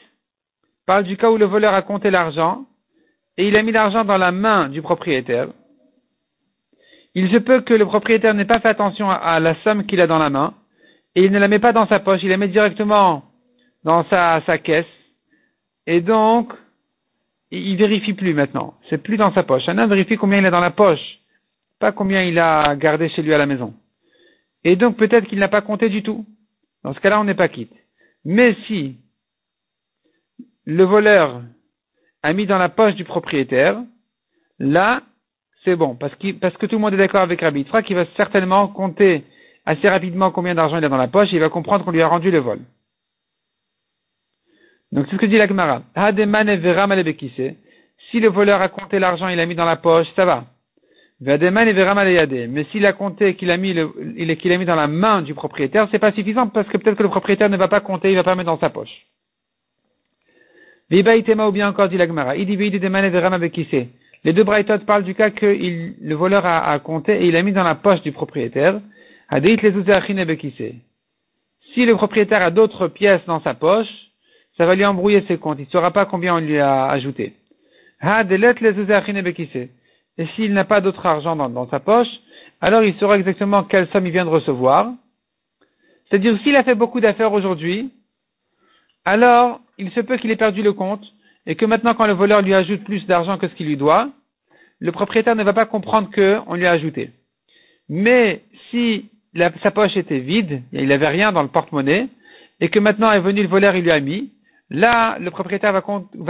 parle 0.87 1.05
du 1.05 1.16
cas 1.16 1.31
où 1.31 1.37
le 1.37 1.45
voleur 1.45 1.75
a 1.75 1.83
compté 1.83 2.11
l'argent 2.11 2.64
et 3.37 3.47
il 3.47 3.57
a 3.57 3.62
mis 3.62 3.73
l'argent 3.73 4.05
dans 4.05 4.16
la 4.16 4.33
main 4.33 4.68
du 4.68 4.83
propriétaire. 4.83 5.49
Il 7.14 7.31
se 7.31 7.37
peut 7.37 7.61
que 7.61 7.75
le 7.75 7.85
propriétaire 7.85 8.35
n'ait 8.35 8.47
pas 8.47 8.61
fait 8.61 8.68
attention 8.68 9.11
à, 9.11 9.38
la 9.38 9.55
somme 9.62 9.85
qu'il 9.85 10.01
a 10.01 10.07
dans 10.07 10.18
la 10.18 10.31
main 10.31 10.55
et 11.14 11.25
il 11.25 11.31
ne 11.31 11.38
la 11.38 11.49
met 11.49 11.59
pas 11.59 11.73
dans 11.73 11.87
sa 11.87 12.01
poche, 12.01 12.23
il 12.23 12.31
la 12.31 12.38
met 12.38 12.49
directement 12.49 13.25
dans 13.85 14.05
sa, 14.09 14.42
sa 14.47 14.57
caisse 14.57 14.87
et 15.87 16.01
donc 16.01 16.53
il 17.51 17.77
vérifie 17.77 18.14
plus 18.14 18.33
maintenant. 18.33 18.75
C'est 18.88 19.03
plus 19.03 19.18
dans 19.18 19.33
sa 19.35 19.42
poche. 19.42 19.68
Un 19.68 19.77
homme 19.77 19.90
vérifie 19.90 20.16
combien 20.16 20.38
il 20.38 20.47
a 20.47 20.51
dans 20.51 20.61
la 20.61 20.71
poche, 20.71 21.18
pas 21.79 21.92
combien 21.92 22.23
il 22.23 22.38
a 22.38 22.75
gardé 22.77 23.11
chez 23.11 23.21
lui 23.21 23.35
à 23.35 23.38
la 23.38 23.47
maison. 23.47 23.75
Et 24.64 24.77
donc 24.77 24.96
peut-être 24.96 25.27
qu'il 25.27 25.38
n'a 25.38 25.48
pas 25.48 25.62
compté 25.62 25.88
du 25.88 26.03
tout. 26.03 26.25
Dans 26.85 26.94
ce 26.94 27.01
cas-là, 27.01 27.20
on 27.20 27.25
n'est 27.25 27.35
pas 27.35 27.48
quitte. 27.48 27.72
Mais 28.25 28.57
si 28.66 28.96
le 30.64 30.85
voleur 30.85 31.42
a 32.22 32.33
mis 32.33 32.46
dans 32.46 32.59
la 32.59 32.68
poche 32.68 32.94
du 32.94 33.05
propriétaire, 33.05 33.83
là, 34.59 35.03
c'est 35.64 35.77
bon, 35.77 35.96
parce, 35.96 36.14
que 36.16 36.66
tout 36.66 36.77
le 36.77 36.81
monde 36.81 36.94
est 36.94 36.98
d'accord 36.98 37.22
avec 37.22 37.40
Rabbi 37.40 37.61
Yitzhak, 37.61 37.87
qu'il 37.87 37.96
va 37.96 38.07
certainement 38.16 38.68
compter 38.68 39.25
assez 39.64 39.88
rapidement 39.88 40.31
combien 40.31 40.55
d'argent 40.55 40.79
il 40.79 40.85
a 40.85 40.88
dans 40.88 40.96
la 40.96 41.09
poche 41.09 41.33
et 41.33 41.37
il 41.37 41.40
va 41.40 41.48
comprendre 41.48 41.85
qu'on 41.85 41.92
lui 41.92 42.03
a 42.03 42.09
rendu 42.09 42.31
le 42.31 42.38
vol. 42.38 42.61
Donc 44.90 45.07
c'est 45.07 45.12
ce 45.12 45.20
que 45.20 45.27
dit 45.27 45.38
l'Agmara. 45.38 45.83
Si 48.11 48.20
le 48.20 48.29
voleur 48.29 48.61
a 48.61 48.68
compté 48.68 48.98
l'argent, 48.98 49.29
il 49.29 49.40
a 49.40 49.46
mis 49.46 49.55
dans 49.55 49.64
la 49.64 49.77
poche, 49.77 50.09
ça 50.16 50.25
va. 50.25 50.46
Mais 51.24 52.64
s'il 52.72 52.85
a 52.85 52.92
compté 52.92 53.37
qu'il 53.37 53.52
a 53.52 53.56
mis 53.56 53.74
qu'il 54.38 54.52
a 54.52 54.58
mis 54.58 54.64
dans 54.64 54.74
la 54.74 54.88
main 54.88 55.22
du 55.22 55.35
propriétaire, 55.35 55.87
c'est 55.90 56.00
pas 56.00 56.11
suffisant 56.12 56.48
parce 56.48 56.66
que 56.66 56.78
peut-être 56.78 56.96
que 56.96 57.02
le 57.04 57.08
propriétaire 57.08 57.48
ne 57.48 57.56
va 57.56 57.68
pas 57.68 57.80
compter, 57.80 58.11
il 58.11 58.16
va 58.16 58.24
pas 58.24 58.35
mettre 58.35 58.50
dans 58.50 58.58
sa 58.58 58.70
poche. 58.70 59.06
Vibaïtema 60.90 61.46
ou 61.46 61.52
bien 61.52 61.68
encore 61.68 61.88
dit 61.88 61.96
l'agmara. 61.96 62.35
Les 62.35 64.32
deux 64.32 64.44
braïtot 64.44 64.78
parlent 64.80 65.04
du 65.04 65.14
cas 65.14 65.30
que 65.30 65.46
le 65.46 66.14
voleur 66.14 66.44
a, 66.44 66.78
compté 66.80 67.22
et 67.22 67.28
il 67.28 67.37
a 67.37 67.42
mis 67.42 67.52
dans 67.52 67.62
la 67.62 67.76
poche 67.76 68.02
du 68.02 68.11
propriétaire. 68.11 68.80
Hadeit 69.28 69.56
les 69.62 70.74
Si 71.72 71.87
le 71.87 71.94
propriétaire 71.94 72.42
a 72.42 72.50
d'autres 72.50 72.88
pièces 72.88 73.24
dans 73.26 73.40
sa 73.42 73.54
poche, 73.54 73.88
ça 74.56 74.66
va 74.66 74.74
lui 74.74 74.85
embrouiller 74.85 75.24
ses 75.28 75.38
comptes. 75.38 75.58
Il 75.61 75.66
ne 75.66 75.70
saura 75.70 75.92
pas 75.92 76.04
combien 76.04 76.35
on 76.35 76.40
lui 76.40 76.58
a 76.58 76.87
ajouté. 76.87 77.32
Et 80.18 80.27
s'il 80.35 80.53
n'a 80.53 80.64
pas 80.64 80.81
d'autre 80.81 81.05
argent 81.07 81.37
dans, 81.37 81.68
sa 81.70 81.81
poche, 81.81 82.09
alors 82.61 82.83
il 82.83 82.94
saura 82.96 83.16
exactement 83.16 83.64
quelle 83.64 83.88
somme 83.88 84.07
il 84.07 84.12
vient 84.12 84.25
de 84.25 84.31
recevoir. 84.31 84.92
C'est-à-dire, 86.09 86.38
s'il 86.42 86.57
a 86.57 86.64
fait 86.64 86.75
beaucoup 86.75 87.01
d'affaires 87.01 87.33
aujourd'hui, 87.33 87.90
alors 89.05 89.61
il 89.79 89.90
se 89.92 90.01
peut 90.01 90.16
qu'il 90.18 90.31
ait 90.31 90.37
perdu 90.37 90.62
le 90.62 90.72
compte 90.72 91.05
et 91.46 91.57
que 91.57 91.64
maintenant, 91.64 91.94
quand 91.94 92.07
le 92.07 92.12
voleur 92.12 92.42
lui 92.42 92.55
ajoute 92.55 92.85
plus 92.85 93.07
d'argent 93.07 93.38
que 93.38 93.48
ce 93.48 93.55
qu'il 93.55 93.66
lui 93.66 93.77
doit, 93.77 94.11
le 94.79 94.92
propriétaire 94.92 95.37
ne 95.37 95.42
va 95.42 95.53
pas 95.53 95.66
comprendre 95.66 96.11
qu'on 96.11 96.55
lui 96.55 96.66
a 96.66 96.72
ajouté. 96.72 97.11
Mais 97.88 98.42
si 98.70 99.11
sa 99.62 99.70
poche 99.70 99.96
était 99.96 100.18
vide, 100.18 100.62
il 100.72 100.88
n'avait 100.88 101.09
rien 101.09 101.33
dans 101.33 101.42
le 101.42 101.48
porte-monnaie, 101.48 102.09
et 102.61 102.68
que 102.68 102.79
maintenant 102.79 103.11
est 103.12 103.20
venu 103.20 103.42
le 103.42 103.48
voleur, 103.48 103.75
il 103.75 103.83
lui 103.83 103.90
a 103.90 104.01
mis, 104.01 104.33
Là, 104.70 105.18
le 105.18 105.31
propriétaire 105.31 105.72
va, 105.72 105.83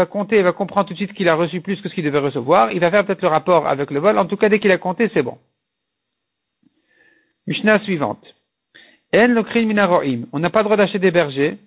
compter 0.07 0.39
et 0.39 0.43
va 0.43 0.53
comprendre 0.53 0.89
tout 0.89 0.95
de 0.95 0.99
suite 0.99 1.13
qu'il 1.13 1.29
a 1.29 1.35
reçu 1.35 1.61
plus 1.61 1.81
que 1.81 1.89
ce 1.89 1.95
qu'il 1.95 2.05
devait 2.05 2.19
recevoir. 2.19 2.73
Il 2.73 2.81
va 2.81 2.91
faire 2.91 3.07
peut-être 3.07 3.23
le 3.23 3.29
rapport 3.29 3.69
avec 3.69 3.91
le 3.91 4.01
vol. 4.01 4.19
En 4.19 4.27
tout 4.27 4.37
cas, 4.37 4.49
dès 4.49 4.59
qu'il 4.59 4.73
a 4.73 4.79
compté, 4.79 5.11
c'est 5.15 5.23
bon. 5.23 5.39
Mishnah 7.47 7.81
suivante. 7.81 8.25
En 9.15 9.29
lokrin 9.29 9.65
minaroim. 9.67 10.23
On 10.33 10.39
n'a 10.39 10.51
pas 10.51 10.61
le 10.61 10.65
droit 10.65 10.77
d'acheter 10.77 10.99
des 10.99 11.11
bergers. 11.11 11.59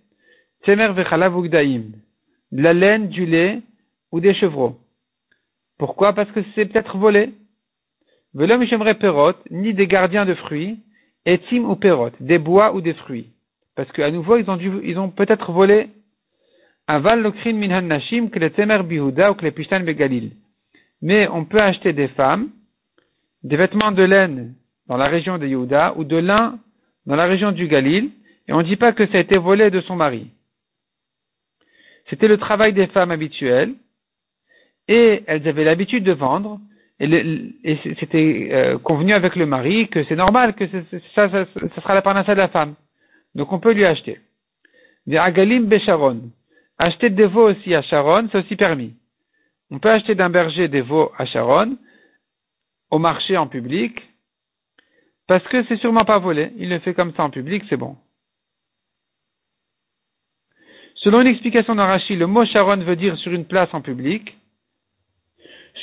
Temer 0.64 0.90
de 0.94 2.62
la 2.62 2.74
laine, 2.74 3.10
du 3.10 3.26
lait 3.26 3.62
ou 4.12 4.20
des 4.20 4.34
chevreaux. 4.34 4.78
Pourquoi? 5.78 6.14
Parce 6.14 6.32
que 6.32 6.42
c'est 6.56 6.66
peut-être 6.66 6.98
volé. 6.98 7.34
Velo 8.34 8.58
mishemre 8.58 8.98
perot, 8.98 9.34
ni 9.50 9.74
des 9.74 9.88
gardiens 9.88 10.26
de 10.26 10.34
fruits, 10.34 10.80
etim 11.26 11.66
ou 11.66 11.76
perot, 11.76 12.12
des 12.20 12.38
bois 12.38 12.74
ou 12.74 12.82
des 12.82 12.94
fruits. 12.94 13.30
Parce 13.76 13.92
qu'à 13.92 14.12
nouveau, 14.12 14.38
ils 14.38 15.00
ont 15.00 15.10
peut-être 15.10 15.52
volé 15.52 15.90
Aval 16.88 17.22
lokrin 17.22 17.54
minhan 17.54 17.84
nashim 17.84 18.30
que 18.30 18.40
le 18.40 18.84
bihuda 18.84 19.32
ou 19.32 19.36
que 19.36 19.46
le 19.46 19.84
begalil. 19.84 20.32
Mais 21.02 21.28
on 21.28 21.46
peut 21.46 21.62
acheter 21.62 21.94
des 21.94 22.08
femmes, 22.10 22.50
des 23.44 23.58
vêtements 23.58 23.92
de 23.92 24.04
laine 24.04 24.56
dans 24.88 24.98
la 24.98 25.08
région 25.08 25.38
de 25.38 25.48
Yehuda 25.48 25.94
ou 25.98 26.04
de 26.04 26.18
lin 26.18 26.60
dans 27.06 27.16
la 27.16 27.26
région 27.26 27.52
du 27.52 27.68
Galil, 27.68 28.10
et 28.48 28.54
on 28.54 28.60
ne 28.60 28.64
dit 28.64 28.76
pas 28.76 28.92
que 28.92 29.06
ça 29.08 29.18
a 29.18 29.22
été 29.22 29.38
volé 29.38 29.70
de 29.70 29.82
son 29.82 29.96
mari. 29.96 30.32
C'était 32.10 32.28
le 32.28 32.38
travail 32.38 32.74
des 32.74 32.88
femmes 32.88 33.12
habituelles, 33.12 33.74
et 34.88 35.24
elles 35.28 35.48
avaient 35.48 35.64
l'habitude 35.64 36.04
de 36.04 36.12
vendre, 36.12 36.60
et, 37.00 37.78
c'était 38.00 38.50
euh, 38.52 38.78
convenu 38.78 39.14
avec 39.14 39.36
le 39.36 39.46
mari 39.46 39.90
que 39.90 40.04
c'est 40.06 40.16
normal 40.16 40.56
que 40.56 40.66
ça, 41.14 41.30
ça, 41.30 41.46
sera 41.76 41.94
la 41.94 42.02
parnassa 42.02 42.34
de 42.34 42.40
la 42.40 42.48
femme. 42.48 42.76
Donc 43.34 43.52
on 43.52 43.60
peut 43.60 43.74
lui 43.74 43.86
acheter. 43.86 44.20
Des 45.06 45.18
agalim 45.18 45.66
besharon. 45.66 46.32
Acheter 46.78 47.10
des 47.10 47.26
veaux 47.26 47.50
aussi 47.50 47.74
à 47.74 47.82
Sharon, 47.82 48.28
c'est 48.32 48.40
aussi 48.40 48.56
permis. 48.56 48.94
On 49.72 49.80
peut 49.80 49.92
acheter 49.92 50.16
d'un 50.16 50.30
berger 50.30 50.68
des 50.68 50.82
veaux 50.82 51.12
à 51.18 51.26
Sharon, 51.26 51.78
au 52.92 53.00
marché 53.00 53.38
en 53.38 53.48
public, 53.48 54.02
parce 55.28 55.44
que 55.46 55.64
c'est 55.66 55.78
sûrement 55.78 56.06
pas 56.06 56.20
volé. 56.20 56.52
Il 56.58 56.70
le 56.70 56.80
fait 56.80 56.94
comme 56.94 57.14
ça 57.14 57.24
en 57.24 57.30
public, 57.30 57.64
c'est 57.70 57.78
bon. 57.78 57.98
Selon 60.96 61.22
une 61.22 61.28
explication 61.28 61.76
d'Arachi, 61.76 62.16
le 62.16 62.28
mot 62.28 62.46
Sharon 62.46 62.78
veut 62.78 62.96
dire 62.96 63.18
sur 63.18 63.32
une 63.32 63.46
place 63.46 63.74
en 63.74 63.82
public. 63.82 64.38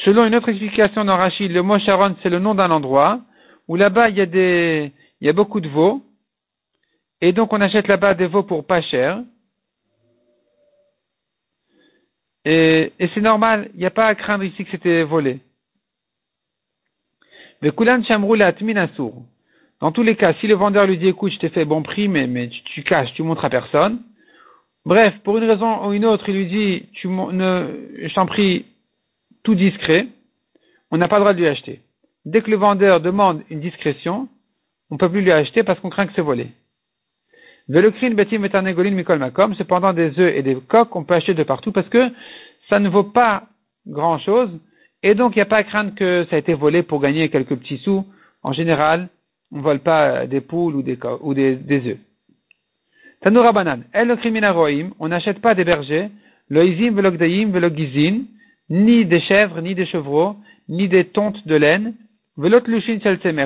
Selon 0.04 0.24
une 0.24 0.34
autre 0.34 0.48
explication 0.48 1.04
d'Arachi, 1.04 1.48
le 1.48 1.62
mot 1.62 1.78
Sharon, 1.78 2.16
c'est 2.22 2.30
le 2.30 2.38
nom 2.38 2.54
d'un 2.54 2.70
endroit 2.70 3.20
où 3.68 3.76
là-bas 3.76 4.08
il 4.08 4.16
y 4.16 4.20
a 4.20 4.26
des, 4.26 4.92
il 5.20 5.26
y 5.26 5.30
a 5.30 5.32
beaucoup 5.32 5.60
de 5.60 5.68
veaux. 5.68 6.02
Et 7.20 7.32
donc 7.32 7.52
on 7.52 7.60
achète 7.60 7.88
là-bas 7.88 8.14
des 8.14 8.26
veaux 8.26 8.42
pour 8.42 8.66
pas 8.66 8.80
cher. 8.82 9.22
Et, 12.44 12.92
c'est 13.14 13.20
normal, 13.20 13.70
il 13.74 13.80
n'y 13.80 13.86
a 13.86 13.90
pas 13.90 14.06
à 14.06 14.14
craindre 14.14 14.44
ici 14.44 14.64
que 14.64 14.70
c'était 14.70 15.04
volé. 15.04 15.40
Dans 19.80 19.92
tous 19.92 20.02
les 20.02 20.16
cas, 20.16 20.34
si 20.34 20.46
le 20.48 20.54
vendeur 20.54 20.86
lui 20.86 20.98
dit 20.98 21.08
écoute, 21.08 21.32
je 21.32 21.38
t'ai 21.38 21.48
fait 21.48 21.64
bon 21.64 21.82
prix, 21.82 22.08
mais, 22.08 22.26
mais 22.26 22.48
tu, 22.48 22.82
caches, 22.82 23.12
tu 23.14 23.22
montres 23.22 23.44
à 23.44 23.50
personne. 23.50 24.00
Bref, 24.84 25.14
pour 25.22 25.38
une 25.38 25.44
raison 25.44 25.86
ou 25.86 25.92
une 25.92 26.04
autre, 26.04 26.28
il 26.28 26.36
lui 26.36 26.46
dit 26.46 26.88
tu 26.94 27.08
ne, 27.08 27.68
je 28.02 28.14
t'en 28.14 28.26
prie, 28.26 28.66
tout 29.44 29.54
discret, 29.54 30.08
on 30.90 30.96
n'a 30.96 31.06
pas 31.06 31.16
le 31.18 31.22
droit 31.22 31.34
de 31.34 31.38
lui 31.38 31.46
acheter. 31.46 31.80
Dès 32.24 32.42
que 32.42 32.50
le 32.50 32.56
vendeur 32.56 33.00
demande 33.00 33.42
une 33.50 33.60
discrétion, 33.60 34.28
on 34.90 34.94
ne 34.94 34.98
peut 34.98 35.08
plus 35.08 35.22
lui 35.22 35.32
acheter 35.32 35.62
parce 35.62 35.78
qu'on 35.80 35.90
craint 35.90 36.06
que 36.06 36.12
c'est 36.14 36.22
volé. 36.22 36.48
Cependant, 39.56 39.92
des 39.92 40.18
œufs 40.18 40.34
et 40.34 40.42
des 40.42 40.56
coques, 40.68 40.96
on 40.96 41.04
peut 41.04 41.14
acheter 41.14 41.34
de 41.34 41.42
partout 41.42 41.72
parce 41.72 41.88
que 41.88 42.10
ça 42.68 42.78
ne 42.78 42.88
vaut 42.88 43.04
pas 43.04 43.44
grand 43.86 44.18
chose. 44.18 44.50
Et 45.02 45.14
donc, 45.14 45.34
il 45.34 45.38
n'y 45.38 45.42
a 45.42 45.46
pas 45.46 45.58
à 45.58 45.64
craindre 45.64 45.94
que 45.94 46.24
ça 46.30 46.36
a 46.36 46.38
été 46.38 46.54
volé 46.54 46.82
pour 46.82 47.00
gagner 47.00 47.28
quelques 47.28 47.56
petits 47.56 47.78
sous. 47.78 48.04
En 48.42 48.52
général, 48.52 49.08
on 49.52 49.58
ne 49.58 49.62
vole 49.62 49.80
pas 49.80 50.26
des 50.26 50.40
poules 50.40 50.76
ou 50.76 50.82
des, 50.82 50.98
ou 51.20 51.34
des, 51.34 51.58
œufs. 51.88 51.98
Tanoura 53.20 53.52
banan. 53.52 53.82
El 53.92 54.16
on 54.98 55.08
n'achète 55.08 55.40
pas 55.40 55.54
des 55.54 55.64
bergers, 55.64 56.08
loizim 56.50 56.92
velogdaim 56.92 57.50
velogizin, 57.50 58.22
ni 58.70 59.04
des 59.04 59.20
chèvres, 59.20 59.60
ni 59.60 59.74
des 59.74 59.86
chevreaux, 59.86 60.36
ni 60.68 60.88
des 60.88 61.04
tontes 61.04 61.46
de 61.46 61.54
laine, 61.54 61.94
velot 62.36 62.66
lushin 62.66 62.98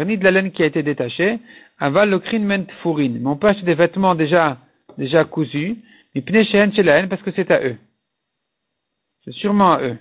ni 0.07 0.17
de 0.17 0.25
la 0.25 0.31
laine 0.31 0.53
qui 0.53 0.63
a 0.63 0.67
été 0.67 0.83
détachée, 0.83 1.39
aval 1.79 2.11
lokrin 2.11 2.41
ment 2.41 2.67
fourin. 2.83 3.19
Mais 3.21 3.27
on 3.27 3.37
peut 3.37 3.49
acheter 3.49 3.65
des 3.65 3.75
vêtements 3.75 4.15
déjà, 4.15 4.59
déjà 4.99 5.25
cousus, 5.25 5.77
mais 6.15 6.23
pnechehen 6.23 6.73
chez 6.73 7.07
parce 7.09 7.23
que 7.23 7.33
c'est 7.33 7.51
à 7.51 7.63
eux. 7.63 7.77
C'est 9.25 9.33
sûrement 9.33 9.73
à 9.73 9.83
eux. 9.83 9.99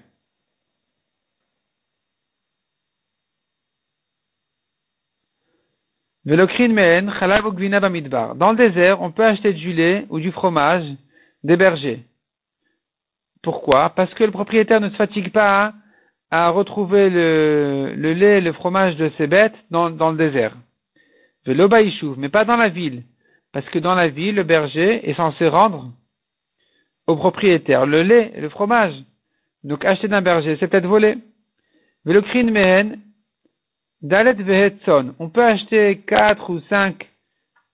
Velokrin 6.25 6.69
mehen, 6.69 7.11
chalav 7.19 7.43
bamidbar. 7.81 8.35
Dans 8.35 8.51
le 8.51 8.57
désert, 8.57 9.01
on 9.01 9.11
peut 9.11 9.25
acheter 9.25 9.53
du 9.53 9.73
lait 9.73 10.07
ou 10.09 10.19
du 10.19 10.31
fromage 10.31 10.83
des 11.43 11.55
bergers. 11.55 12.03
Pourquoi? 13.43 13.91
Parce 13.91 14.11
que 14.15 14.23
le 14.23 14.31
propriétaire 14.31 14.81
ne 14.81 14.89
se 14.89 14.95
fatigue 14.95 15.31
pas 15.31 15.73
à, 16.31 16.49
retrouver 16.49 17.11
le, 17.11 17.93
le, 17.95 18.13
lait 18.13 18.39
et 18.39 18.41
le 18.41 18.53
fromage 18.53 18.95
de 18.95 19.11
ses 19.19 19.27
bêtes 19.27 19.53
dans 19.69 19.89
le 19.89 20.17
désert. 20.17 20.57
Velobaïchou, 21.45 22.15
mais 22.17 22.29
pas 22.29 22.45
dans 22.45 22.57
la 22.57 22.69
ville. 22.69 23.03
Parce 23.53 23.67
que 23.69 23.79
dans 23.79 23.95
la 23.95 24.07
ville, 24.07 24.35
le 24.35 24.43
berger 24.43 25.09
est 25.09 25.13
censé 25.13 25.47
rendre 25.47 25.91
au 27.07 27.15
propriétaire 27.15 27.85
le 27.85 28.01
lait 28.01 28.31
et 28.35 28.41
le 28.41 28.49
fromage. 28.49 28.95
Donc 29.63 29.85
acheter 29.85 30.07
d'un 30.07 30.21
berger, 30.21 30.57
c'est 30.59 30.67
peut-être 30.67 30.87
volé. 30.87 31.17
Velokrin 32.05 32.51
mehen, 32.51 32.99
dalet 34.01 34.33
vehetson. 34.33 35.15
On 35.19 35.29
peut 35.29 35.43
acheter 35.43 35.99
quatre 36.05 36.49
ou 36.49 36.59
cinq 36.69 37.09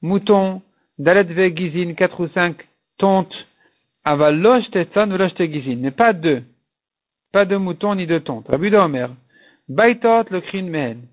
moutons, 0.02 0.62
dalet 0.98 1.24
vegizin, 1.24 1.94
quatre 1.94 2.20
ou 2.20 2.28
cinq 2.30 2.68
tontes, 2.98 3.36
avalosh 4.04 4.70
tetson, 4.72 5.08
velosh 5.08 5.36
gizin. 5.36 5.78
Mais 5.78 5.92
pas 5.92 6.14
deux. 6.14 6.44
Pas 7.32 7.46
de 7.46 7.58
moutons 7.58 7.96
ni 7.96 8.08
de 8.08 8.20
tontes. 8.20 8.48
Rabbi 8.48 8.74
Omer. 8.76 9.10
Baitot 9.68 10.26
le 10.30 10.62
mehen. 10.62 11.08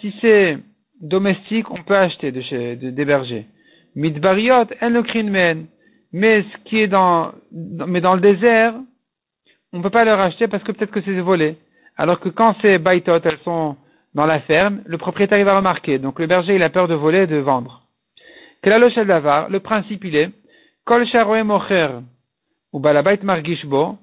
Si 0.00 0.14
c'est 0.20 0.58
domestique, 1.00 1.70
on 1.70 1.82
peut 1.82 1.96
acheter 1.96 2.32
de 2.32 2.40
chez, 2.42 2.76
des 2.76 3.04
bergers. 3.04 3.46
Midbariot, 3.94 4.66
men. 5.24 5.66
Mais 6.12 6.42
ce 6.42 6.58
qui 6.64 6.80
est 6.80 6.88
dans, 6.88 7.32
mais 7.52 8.00
dans 8.00 8.14
le 8.14 8.20
désert, 8.20 8.74
on 9.72 9.78
ne 9.78 9.82
peut 9.82 9.90
pas 9.90 10.04
leur 10.04 10.18
acheter 10.18 10.48
parce 10.48 10.62
que 10.64 10.72
peut-être 10.72 10.90
que 10.90 11.00
c'est 11.02 11.20
volé. 11.20 11.56
Alors 11.96 12.18
que 12.18 12.28
quand 12.28 12.56
c'est 12.60 12.78
baitot, 12.78 13.20
elles 13.22 13.38
sont 13.44 13.76
dans 14.14 14.26
la 14.26 14.40
ferme, 14.40 14.82
le 14.86 14.98
propriétaire 14.98 15.44
va 15.44 15.56
remarquer. 15.56 15.98
Donc 15.98 16.18
le 16.18 16.26
berger, 16.26 16.56
il 16.56 16.62
a 16.62 16.70
peur 16.70 16.88
de 16.88 16.94
voler 16.94 17.26
de 17.26 17.36
vendre. 17.36 17.82
Le 18.64 19.58
principe, 19.58 20.04
il 20.04 20.16
est, 20.16 20.30
kol 20.84 21.06
mocher, 21.44 21.88
ou 22.72 22.80
balabait 22.80 23.20
margishbo, 23.22 23.98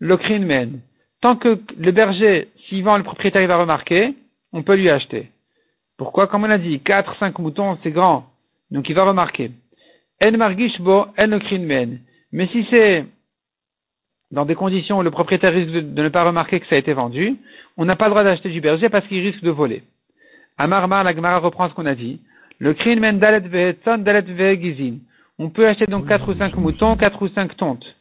men. 0.00 0.80
Tant 1.20 1.36
que 1.36 1.60
le 1.78 1.90
berger, 1.90 2.48
s'il 2.68 2.84
vend, 2.84 2.96
le 2.96 3.02
propriétaire, 3.02 3.42
il 3.42 3.48
va 3.48 3.58
remarquer, 3.58 4.14
on 4.52 4.62
peut 4.62 4.76
lui 4.76 4.90
acheter. 4.90 5.30
Pourquoi 6.00 6.28
Comme 6.28 6.44
on 6.44 6.50
a 6.50 6.56
dit, 6.56 6.80
4, 6.80 7.18
5 7.18 7.38
moutons, 7.40 7.76
c'est 7.82 7.90
grand. 7.90 8.24
Donc 8.70 8.88
il 8.88 8.94
va 8.94 9.04
remarquer. 9.04 9.50
En 10.24 10.30
margishbo, 10.30 11.08
en. 11.18 11.40
Mais 12.32 12.46
si 12.46 12.66
c'est 12.70 13.04
dans 14.30 14.46
des 14.46 14.54
conditions 14.54 15.00
où 15.00 15.02
le 15.02 15.10
propriétaire 15.10 15.52
risque 15.52 15.68
de, 15.70 16.02
ne 16.02 16.08
pas 16.08 16.24
remarquer 16.24 16.58
que 16.58 16.66
ça 16.68 16.76
a 16.76 16.78
été 16.78 16.94
vendu, 16.94 17.36
on 17.76 17.84
n'a 17.84 17.96
pas 17.96 18.06
le 18.06 18.12
droit 18.12 18.24
d'acheter 18.24 18.48
du 18.48 18.62
berger 18.62 18.88
parce 18.88 19.06
qu'il 19.08 19.20
risque 19.20 19.42
de 19.42 19.50
voler. 19.50 19.82
Amarmar, 20.56 21.04
la 21.04 21.14
Gemara 21.14 21.36
reprend 21.36 21.68
ce 21.68 21.74
qu'on 21.74 21.84
a 21.84 21.94
dit. 21.94 22.18
Le 22.60 22.74
men 22.98 23.18
dalet 23.18 23.42
dalet 23.42 24.22
vehegizin. 24.22 25.00
On 25.38 25.50
peut 25.50 25.68
acheter 25.68 25.84
donc 25.84 26.08
4 26.08 26.30
ou 26.30 26.34
5 26.34 26.56
moutons, 26.56 26.96
4 26.96 27.20
ou 27.20 27.28
5 27.28 27.58
tontes. 27.58 27.94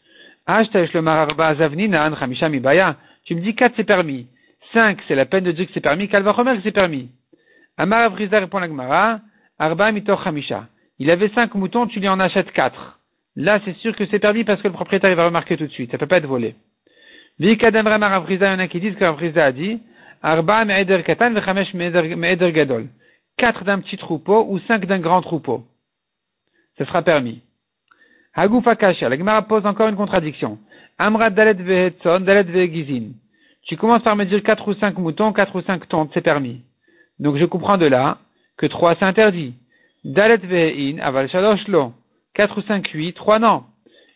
Tu 3.25 3.35
me 3.35 3.41
dis 3.41 3.55
4 3.55 3.73
c'est 3.75 3.83
permis. 3.83 4.27
5 4.71 4.99
c'est 5.05 5.15
la 5.15 5.25
peine 5.25 5.43
de 5.43 5.51
dire 5.51 5.67
que 5.67 5.73
c'est 5.73 5.81
permis. 5.81 6.07
Kalvachomer 6.07 6.55
que 6.55 6.61
c'est 6.63 6.71
permis. 6.71 7.09
Amar 7.79 8.01
Avriza 8.01 8.41
répond 8.41 8.59
la. 8.59 9.21
Arba 9.57 9.91
mitoch 9.93 10.27
hamisha. 10.27 10.67
Il 10.99 11.09
avait 11.09 11.29
5 11.29 11.55
moutons, 11.55 11.87
tu 11.87 12.01
lui 12.01 12.09
en 12.09 12.19
achètes 12.19 12.51
4. 12.51 12.99
Là 13.37 13.61
c'est 13.63 13.75
sûr 13.77 13.95
que 13.95 14.05
c'est 14.07 14.19
permis 14.19 14.43
parce 14.43 14.61
que 14.61 14.67
le 14.67 14.73
propriétaire 14.73 15.15
va 15.15 15.27
remarquer 15.27 15.55
tout 15.55 15.65
de 15.65 15.71
suite. 15.71 15.89
Ça 15.89 15.97
peut 15.97 16.05
pas 16.05 16.17
être 16.17 16.25
volé. 16.25 16.55
Vikadem 17.39 17.87
Ramar 17.87 18.11
Avriza, 18.11 18.47
il 18.47 18.51
y 18.51 18.55
en 18.55 18.59
a 18.59 18.67
qui 18.67 18.81
disent 18.81 18.97
qu'Avriza 18.97 19.45
a 19.45 19.51
dit 19.53 19.79
Arba 20.21 20.65
me'eder 20.65 21.03
katan 21.03 21.31
vechamesh 21.31 21.73
me'eder 21.73 22.51
gadol. 22.51 22.87
4 23.37 23.63
d'un 23.63 23.79
petit 23.79 23.95
troupeau 23.95 24.45
ou 24.49 24.59
5 24.59 24.85
d'un 24.85 24.99
grand 24.99 25.21
troupeau. 25.21 25.63
Ce 26.77 26.83
sera 26.83 27.01
permis. 27.01 27.41
Hagoufa 28.33 28.75
Kasha, 28.75 29.07
la 29.07 29.17
Gemara 29.17 29.43
pose 29.43 29.65
encore 29.65 29.87
une 29.87 29.95
contradiction. 29.95 30.59
Amra 30.97 31.29
Dalet 31.29 31.53
Vehetson, 31.53 32.19
Dalet 32.19 32.43
Vehegizin. 32.43 33.13
Tu 33.63 33.77
commences 33.77 34.03
par 34.03 34.17
me 34.17 34.25
dire 34.25 34.43
4 34.43 34.67
ou 34.67 34.73
5 34.73 34.97
moutons, 34.97 35.31
4 35.31 35.55
ou 35.55 35.61
5 35.61 35.87
tontes, 35.87 36.11
c'est 36.13 36.21
permis. 36.21 36.61
Donc 37.19 37.37
je 37.37 37.45
comprends 37.45 37.77
de 37.77 37.85
là 37.85 38.17
que 38.57 38.65
3 38.65 38.95
c'est 38.95 39.05
interdit. 39.05 39.53
Dalet 40.03 40.37
Vehin, 40.37 40.99
Aval 40.99 41.29
Shalosh 41.29 41.67
Lo. 41.67 41.93
4 42.35 42.57
ou 42.57 42.61
5, 42.61 42.87
8, 42.87 43.13
3 43.13 43.39
non. 43.39 43.63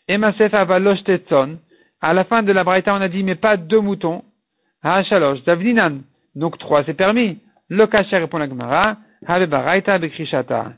Emasef 0.07 0.53
Avalosh 0.53 1.03
Tetson. 1.03 1.57
À 2.01 2.13
la 2.13 2.23
fin 2.25 2.43
de 2.43 2.51
la 2.51 2.63
Braïta, 2.63 2.93
on 2.93 3.01
a 3.01 3.07
dit, 3.07 3.23
mais 3.23 3.35
pas 3.35 3.57
deux 3.57 3.79
moutons. 3.79 4.23
Ha 4.83 5.03
Shalosh. 5.03 5.39
Donc 6.35 6.57
3 6.57 6.83
c'est 6.85 6.93
permis. 6.93 7.39
Le 7.69 7.87
Kasha 7.87 8.17
répond 8.17 8.37
la 8.37 8.47
Gemara. 8.49 8.97
Baraita 9.25 9.97
Bekrishata. 9.99 10.73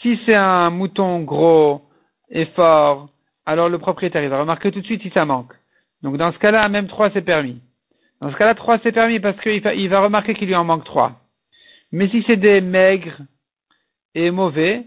Si 0.00 0.18
c'est 0.24 0.34
un 0.34 0.70
mouton 0.70 1.20
gros, 1.20 1.82
est 2.30 2.52
fort, 2.54 3.08
alors 3.46 3.68
le 3.68 3.78
propriétaire, 3.78 4.22
il 4.22 4.30
va 4.30 4.40
remarquer 4.40 4.72
tout 4.72 4.80
de 4.80 4.86
suite 4.86 5.02
si 5.02 5.10
ça 5.10 5.24
manque. 5.24 5.52
Donc 6.02 6.16
dans 6.16 6.32
ce 6.32 6.38
cas-là, 6.38 6.68
même 6.68 6.88
3 6.88 7.10
c'est 7.10 7.22
permis. 7.22 7.60
Dans 8.20 8.30
ce 8.30 8.36
cas-là, 8.36 8.54
3 8.54 8.78
c'est 8.82 8.92
permis 8.92 9.20
parce 9.20 9.38
qu'il 9.40 9.88
va, 9.88 10.00
remarquer 10.00 10.34
qu'il 10.34 10.48
lui 10.48 10.54
en 10.54 10.64
manque 10.64 10.84
3. 10.84 11.12
Mais 11.94 12.08
si 12.08 12.24
c'est 12.26 12.36
des 12.36 12.60
maigres 12.60 13.20
et 14.16 14.32
mauvais, 14.32 14.84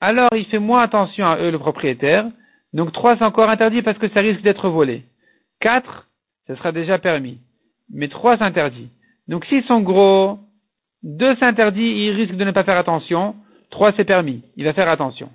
alors 0.00 0.30
il 0.34 0.44
fait 0.46 0.58
moins 0.58 0.82
attention 0.82 1.24
à 1.24 1.38
eux, 1.38 1.52
le 1.52 1.58
propriétaire. 1.60 2.26
Donc 2.72 2.90
3 2.92 3.16
c'est 3.16 3.24
encore 3.24 3.48
interdit 3.48 3.80
parce 3.80 3.96
que 3.96 4.08
ça 4.08 4.18
risque 4.18 4.42
d'être 4.42 4.68
volé. 4.68 5.04
4, 5.60 6.08
ce 6.48 6.56
sera 6.56 6.72
déjà 6.72 6.98
permis. 6.98 7.38
Mais 7.90 8.08
3 8.08 8.38
c'est 8.38 8.42
interdit. 8.42 8.88
Donc 9.28 9.44
s'ils 9.44 9.62
sont 9.66 9.82
gros, 9.82 10.40
2 11.04 11.36
c'est 11.36 11.44
interdit, 11.44 11.90
il 12.06 12.10
risque 12.10 12.34
de 12.34 12.42
ne 12.42 12.50
pas 12.50 12.64
faire 12.64 12.76
attention. 12.76 13.36
3 13.70 13.92
c'est 13.96 14.04
permis, 14.04 14.42
il 14.56 14.64
va 14.64 14.72
faire 14.72 14.88
attention. 14.88 15.30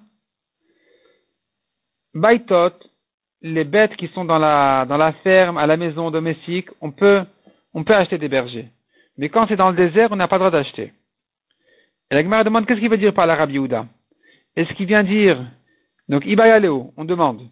Baitot, 2.13 2.73
les 3.43 3.63
bêtes 3.63 3.95
qui 3.95 4.09
sont 4.09 4.25
dans 4.25 4.39
la, 4.39 4.85
dans 4.89 4.97
la 4.97 5.13
ferme, 5.13 5.59
à 5.59 5.69
la 5.69 5.77
maison 5.77 6.11
domestique, 6.11 6.69
on 6.81 6.91
peut, 6.91 7.23
on 7.73 7.85
peut 7.85 7.95
acheter 7.95 8.19
des 8.19 8.27
bergers. 8.29 8.67
Mais 9.17 9.29
quand 9.29 9.47
c'est 9.47 9.55
dans 9.55 9.71
le 9.71 9.77
désert, 9.77 10.09
on 10.11 10.17
n'a 10.17 10.27
pas 10.27 10.35
le 10.37 10.41
droit 10.41 10.51
d'acheter. 10.51 10.93
Et 12.11 12.17
la 12.17 12.25
Gemara 12.25 12.43
demande 12.43 12.67
qu'est-ce 12.67 12.81
qu'il 12.81 12.91
veut 12.91 12.99
dire 12.99 13.15
par 13.15 13.29
la 13.29 13.37
Rabbi 13.37 13.61
Est-ce 14.57 14.73
qu'il 14.73 14.87
vient 14.87 15.05
dire, 15.05 15.41
donc 16.09 16.27
Ibayaleo, 16.27 16.93
on 16.97 17.05
demande, 17.05 17.43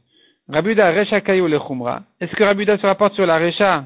Rabbi 0.48 0.70
Yehuda 0.70 0.90
Recha 0.90 1.20
Kayo 1.20 1.46
le 1.46 1.60
Khumra, 1.60 2.02
est-ce 2.20 2.34
que 2.34 2.42
Rabbi 2.42 2.64
Yehuda 2.64 2.78
se 2.78 2.86
rapporte 2.86 3.14
sur 3.14 3.26
la 3.26 3.38
Recha, 3.38 3.84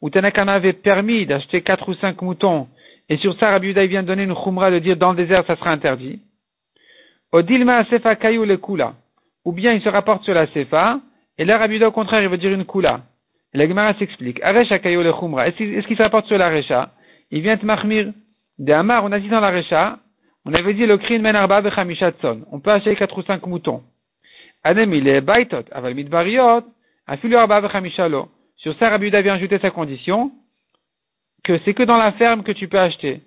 où 0.00 0.10
Tanakana 0.10 0.54
avait 0.54 0.72
permis 0.72 1.24
d'acheter 1.24 1.62
quatre 1.62 1.88
ou 1.88 1.94
cinq 1.94 2.20
moutons, 2.20 2.66
et 3.10 3.18
sur 3.18 3.38
ça 3.38 3.50
Rabbi 3.50 3.66
Yehuda 3.66 3.86
vient 3.86 4.02
donner 4.02 4.22
une 4.22 4.34
Khumra 4.34 4.70
de 4.70 4.78
dire 4.78 4.96
dans 4.96 5.10
le 5.10 5.16
désert 5.16 5.44
ça 5.46 5.56
sera 5.56 5.70
interdit. 5.70 6.20
Odilma 7.32 7.84
Sefa 7.84 8.16
Kayo 8.16 8.46
le 8.46 8.56
Kula, 8.56 8.94
ou 9.44 9.52
bien 9.52 9.72
il 9.72 9.82
se 9.82 9.88
rapporte 9.88 10.24
sur 10.24 10.32
la 10.32 10.46
Sefa, 10.46 11.00
et 11.36 11.44
là 11.44 11.58
Rabbi 11.58 11.84
au 11.84 11.90
contraire 11.90 12.22
il 12.22 12.28
veut 12.28 12.38
dire 12.38 12.52
une 12.52 12.64
Kula. 12.64 13.02
Et 13.52 13.58
la 13.58 13.68
Gemara 13.68 13.94
s'explique, 13.94 14.40
Arecha 14.42 14.78
Kayo 14.78 15.02
le 15.02 15.12
Khumra, 15.12 15.48
est-ce 15.48 15.86
qu'il 15.86 15.96
se 15.96 16.02
rapporte 16.02 16.26
sur 16.26 16.38
la 16.38 16.48
Recha? 16.48 16.90
Il 17.30 17.42
vient 17.42 17.56
de 17.56 17.66
Mahmir, 17.66 18.12
de 18.58 18.72
Amar, 18.72 19.04
on 19.04 19.12
a 19.12 19.18
dit 19.18 19.28
dans 19.28 19.40
la 19.40 19.50
Recha, 19.50 19.98
on 20.44 20.54
avait 20.54 20.74
dit 20.74 20.86
le 20.86 20.96
krin 20.96 21.18
men 21.18 21.36
arba. 21.36 21.62
On 22.50 22.60
peut 22.60 22.70
acheter 22.70 22.96
quatre 22.96 23.18
ou 23.18 23.22
cinq 23.22 23.46
moutons. 23.46 23.82
Baitot, 24.64 25.64
aval 25.70 25.94
afilu 27.06 27.36
arba. 27.36 27.62
Sur 28.56 28.74
ça, 28.76 28.90
Rabbi 28.90 29.10
vient 29.10 29.34
ajouter 29.34 29.58
sa 29.58 29.70
condition, 29.70 30.32
que 31.44 31.58
c'est 31.64 31.74
que 31.74 31.82
dans 31.82 31.96
la 31.96 32.12
ferme 32.12 32.42
que 32.42 32.52
tu 32.52 32.68
peux 32.68 32.78
acheter. 32.78 33.22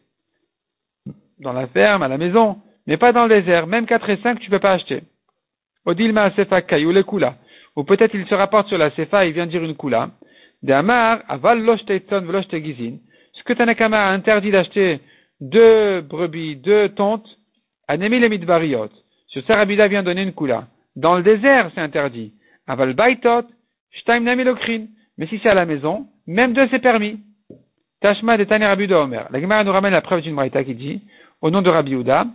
Dans 1.40 1.54
la 1.54 1.68
ferme, 1.68 2.04
à 2.04 2.08
la 2.08 2.18
maison, 2.18 2.62
mais 2.88 2.98
pas 2.98 3.12
dans 3.12 3.28
le 3.28 3.42
désert. 3.42 3.68
Même 3.68 3.86
4 3.86 4.10
et 4.10 4.18
5, 4.18 4.40
tu 4.40 4.50
peux 4.50 4.60
pas 4.60 4.74
acheter. 4.74 5.04
Odilma 5.86 6.32
sefa 6.32 6.62
ou 6.80 6.92
le 6.92 7.04
kula. 7.04 7.36
Ou 7.76 7.84
peut-être 7.84 8.14
il 8.14 8.26
se 8.28 8.36
rapporte 8.36 8.68
sur 8.68 8.78
la 8.78 8.92
sefa, 8.92 9.26
il 9.26 9.34
vient 9.34 9.48
dire 9.48 9.64
une 9.64 9.76
kula. 9.76 10.12
De 10.62 10.72
Amar, 10.72 11.22
aval. 11.28 11.66
Ce 13.36 13.44
que 13.44 13.54
Tanakama 13.54 14.08
a 14.08 14.12
interdit 14.12 14.52
d'acheter 14.52 15.00
deux 15.42 16.02
brebis, 16.02 16.56
deux 16.56 16.90
tontes, 16.90 17.28
anemi 17.88 18.20
les 18.20 18.30
midbariot. 18.30 18.90
Sur 19.28 19.44
ça, 19.46 19.56
Rabida 19.56 19.88
vient 19.88 20.04
donner 20.04 20.22
une 20.22 20.34
kula. 20.34 20.68
Dans 20.96 21.16
le 21.16 21.24
désert, 21.24 21.72
c'est 21.74 21.82
interdit. 21.82 22.34
Aval 22.68 22.94
baitot, 22.94 23.48
shtaim 23.92 24.22
nami. 24.22 24.46
Mais 25.18 25.28
si 25.28 25.40
c'est 25.42 25.50
à 25.50 25.54
la 25.54 25.66
maison, 25.66 26.08
même 26.28 26.54
deux 26.54 26.68
c'est 26.70 26.80
permis. 26.80 27.20
Tashma 28.04 28.36
de 28.36 28.44
Tani 28.44 28.66
Rabbi 28.66 28.94
Omer. 28.94 29.28
La 29.32 29.40
Gemara 29.40 29.64
nous 29.64 29.72
ramène 29.72 29.94
la 29.94 30.02
preuve 30.02 30.20
d'une 30.20 30.36
braïta 30.36 30.62
qui 30.66 30.76
dit, 30.76 31.02
au 31.40 31.50
nom 31.50 31.62
de 31.62 31.70
Rabbi 31.70 31.94
Uda, 31.94 32.28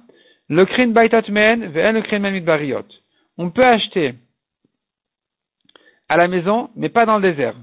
le 0.49 0.65
krin 0.65 0.89
baitot 0.89 1.31
men, 1.31 1.67
ve'en 1.67 1.93
le 1.93 2.01
krin 2.01 2.21
men 2.21 2.33
midbariot. 2.33 2.87
On 3.37 3.51
peut 3.51 3.67
acheter 3.67 4.15
à 6.09 6.17
la 6.17 6.27
maison, 6.27 6.71
mais 6.75 6.89
pas 6.89 7.05
dans 7.05 7.19
le 7.19 7.31
désert. 7.31 7.55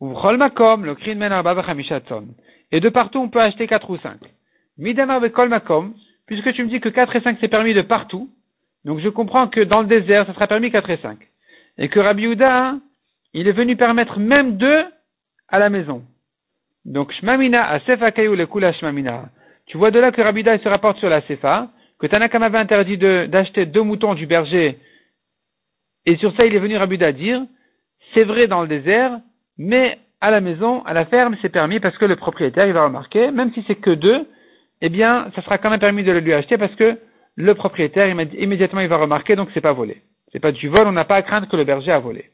Ou 0.00 0.12
makom, 0.12 0.84
le 0.84 0.96
krin 0.96 1.14
men 1.14 1.32
Et 2.72 2.80
de 2.80 2.88
partout, 2.88 3.20
on 3.20 3.28
peut 3.28 3.40
acheter 3.40 3.68
quatre 3.68 3.88
ou 3.90 3.96
cinq. 3.98 4.18
Midama 4.76 5.20
makom, 5.20 5.94
puisque 6.26 6.52
tu 6.52 6.64
me 6.64 6.68
dis 6.68 6.80
que 6.80 6.88
4 6.88 7.14
et 7.14 7.20
5 7.20 7.38
c'est 7.40 7.46
permis 7.46 7.74
de 7.74 7.82
partout, 7.82 8.28
donc 8.84 8.98
je 8.98 9.08
comprends 9.08 9.46
que 9.46 9.60
dans 9.60 9.82
le 9.82 9.86
désert, 9.86 10.26
ça 10.26 10.34
sera 10.34 10.48
permis 10.48 10.72
4 10.72 10.90
et 10.90 10.96
5. 10.96 11.18
Et 11.78 11.88
que 11.88 12.00
Rabbi 12.00 12.22
Yehuda, 12.22 12.74
il 13.34 13.46
est 13.46 13.52
venu 13.52 13.76
permettre 13.76 14.18
même 14.18 14.56
deux 14.56 14.84
à 15.46 15.60
la 15.60 15.70
maison. 15.70 16.04
Donc, 16.90 17.12
Shmamina, 17.12 17.70
a 17.70 17.78
Sefa 17.80 18.10
le 18.10 18.44
Kula 18.46 18.72
Shmamina. 18.72 19.28
Tu 19.66 19.78
vois 19.78 19.92
de 19.92 20.00
là 20.00 20.10
que 20.10 20.20
Rabbi 20.20 20.42
se 20.42 20.68
rapporte 20.68 20.98
sur 20.98 21.08
la 21.08 21.22
Sefa, 21.22 21.68
que 22.00 22.08
Tanakam 22.08 22.42
avait 22.42 22.58
interdit 22.58 22.98
d'acheter 22.98 23.64
deux 23.64 23.82
moutons 23.82 24.14
du 24.14 24.26
berger, 24.26 24.76
et 26.04 26.16
sur 26.16 26.34
ça 26.36 26.46
il 26.46 26.54
est 26.54 26.58
venu 26.58 26.76
Rabbi 26.76 26.98
dire, 26.98 27.42
c'est 28.12 28.24
vrai 28.24 28.48
dans 28.48 28.62
le 28.62 28.68
désert, 28.68 29.20
mais 29.56 29.98
à 30.20 30.32
la 30.32 30.40
maison, 30.40 30.82
à 30.84 30.92
la 30.92 31.06
ferme, 31.06 31.36
c'est 31.40 31.48
permis 31.48 31.78
parce 31.78 31.96
que 31.96 32.06
le 32.06 32.16
propriétaire, 32.16 32.66
il 32.66 32.72
va 32.72 32.84
remarquer, 32.84 33.30
même 33.30 33.52
si 33.52 33.64
c'est 33.68 33.76
que 33.76 33.90
deux, 33.90 34.26
eh 34.80 34.88
bien, 34.88 35.30
ça 35.36 35.42
sera 35.42 35.58
quand 35.58 35.70
même 35.70 35.78
permis 35.78 36.02
de 36.02 36.10
le 36.10 36.18
lui 36.18 36.32
acheter 36.32 36.58
parce 36.58 36.74
que 36.74 36.98
le 37.36 37.54
propriétaire, 37.54 38.08
immédiatement, 38.08 38.80
il 38.80 38.88
va 38.88 38.96
remarquer, 38.96 39.36
donc 39.36 39.50
c'est 39.54 39.60
pas 39.60 39.72
volé. 39.72 40.02
C'est 40.32 40.40
pas 40.40 40.50
du 40.50 40.68
vol, 40.68 40.88
on 40.88 40.92
n'a 40.92 41.04
pas 41.04 41.16
à 41.16 41.22
craindre 41.22 41.48
que 41.48 41.56
le 41.56 41.64
berger 41.64 41.92
a 41.92 42.00
volé. 42.00 42.30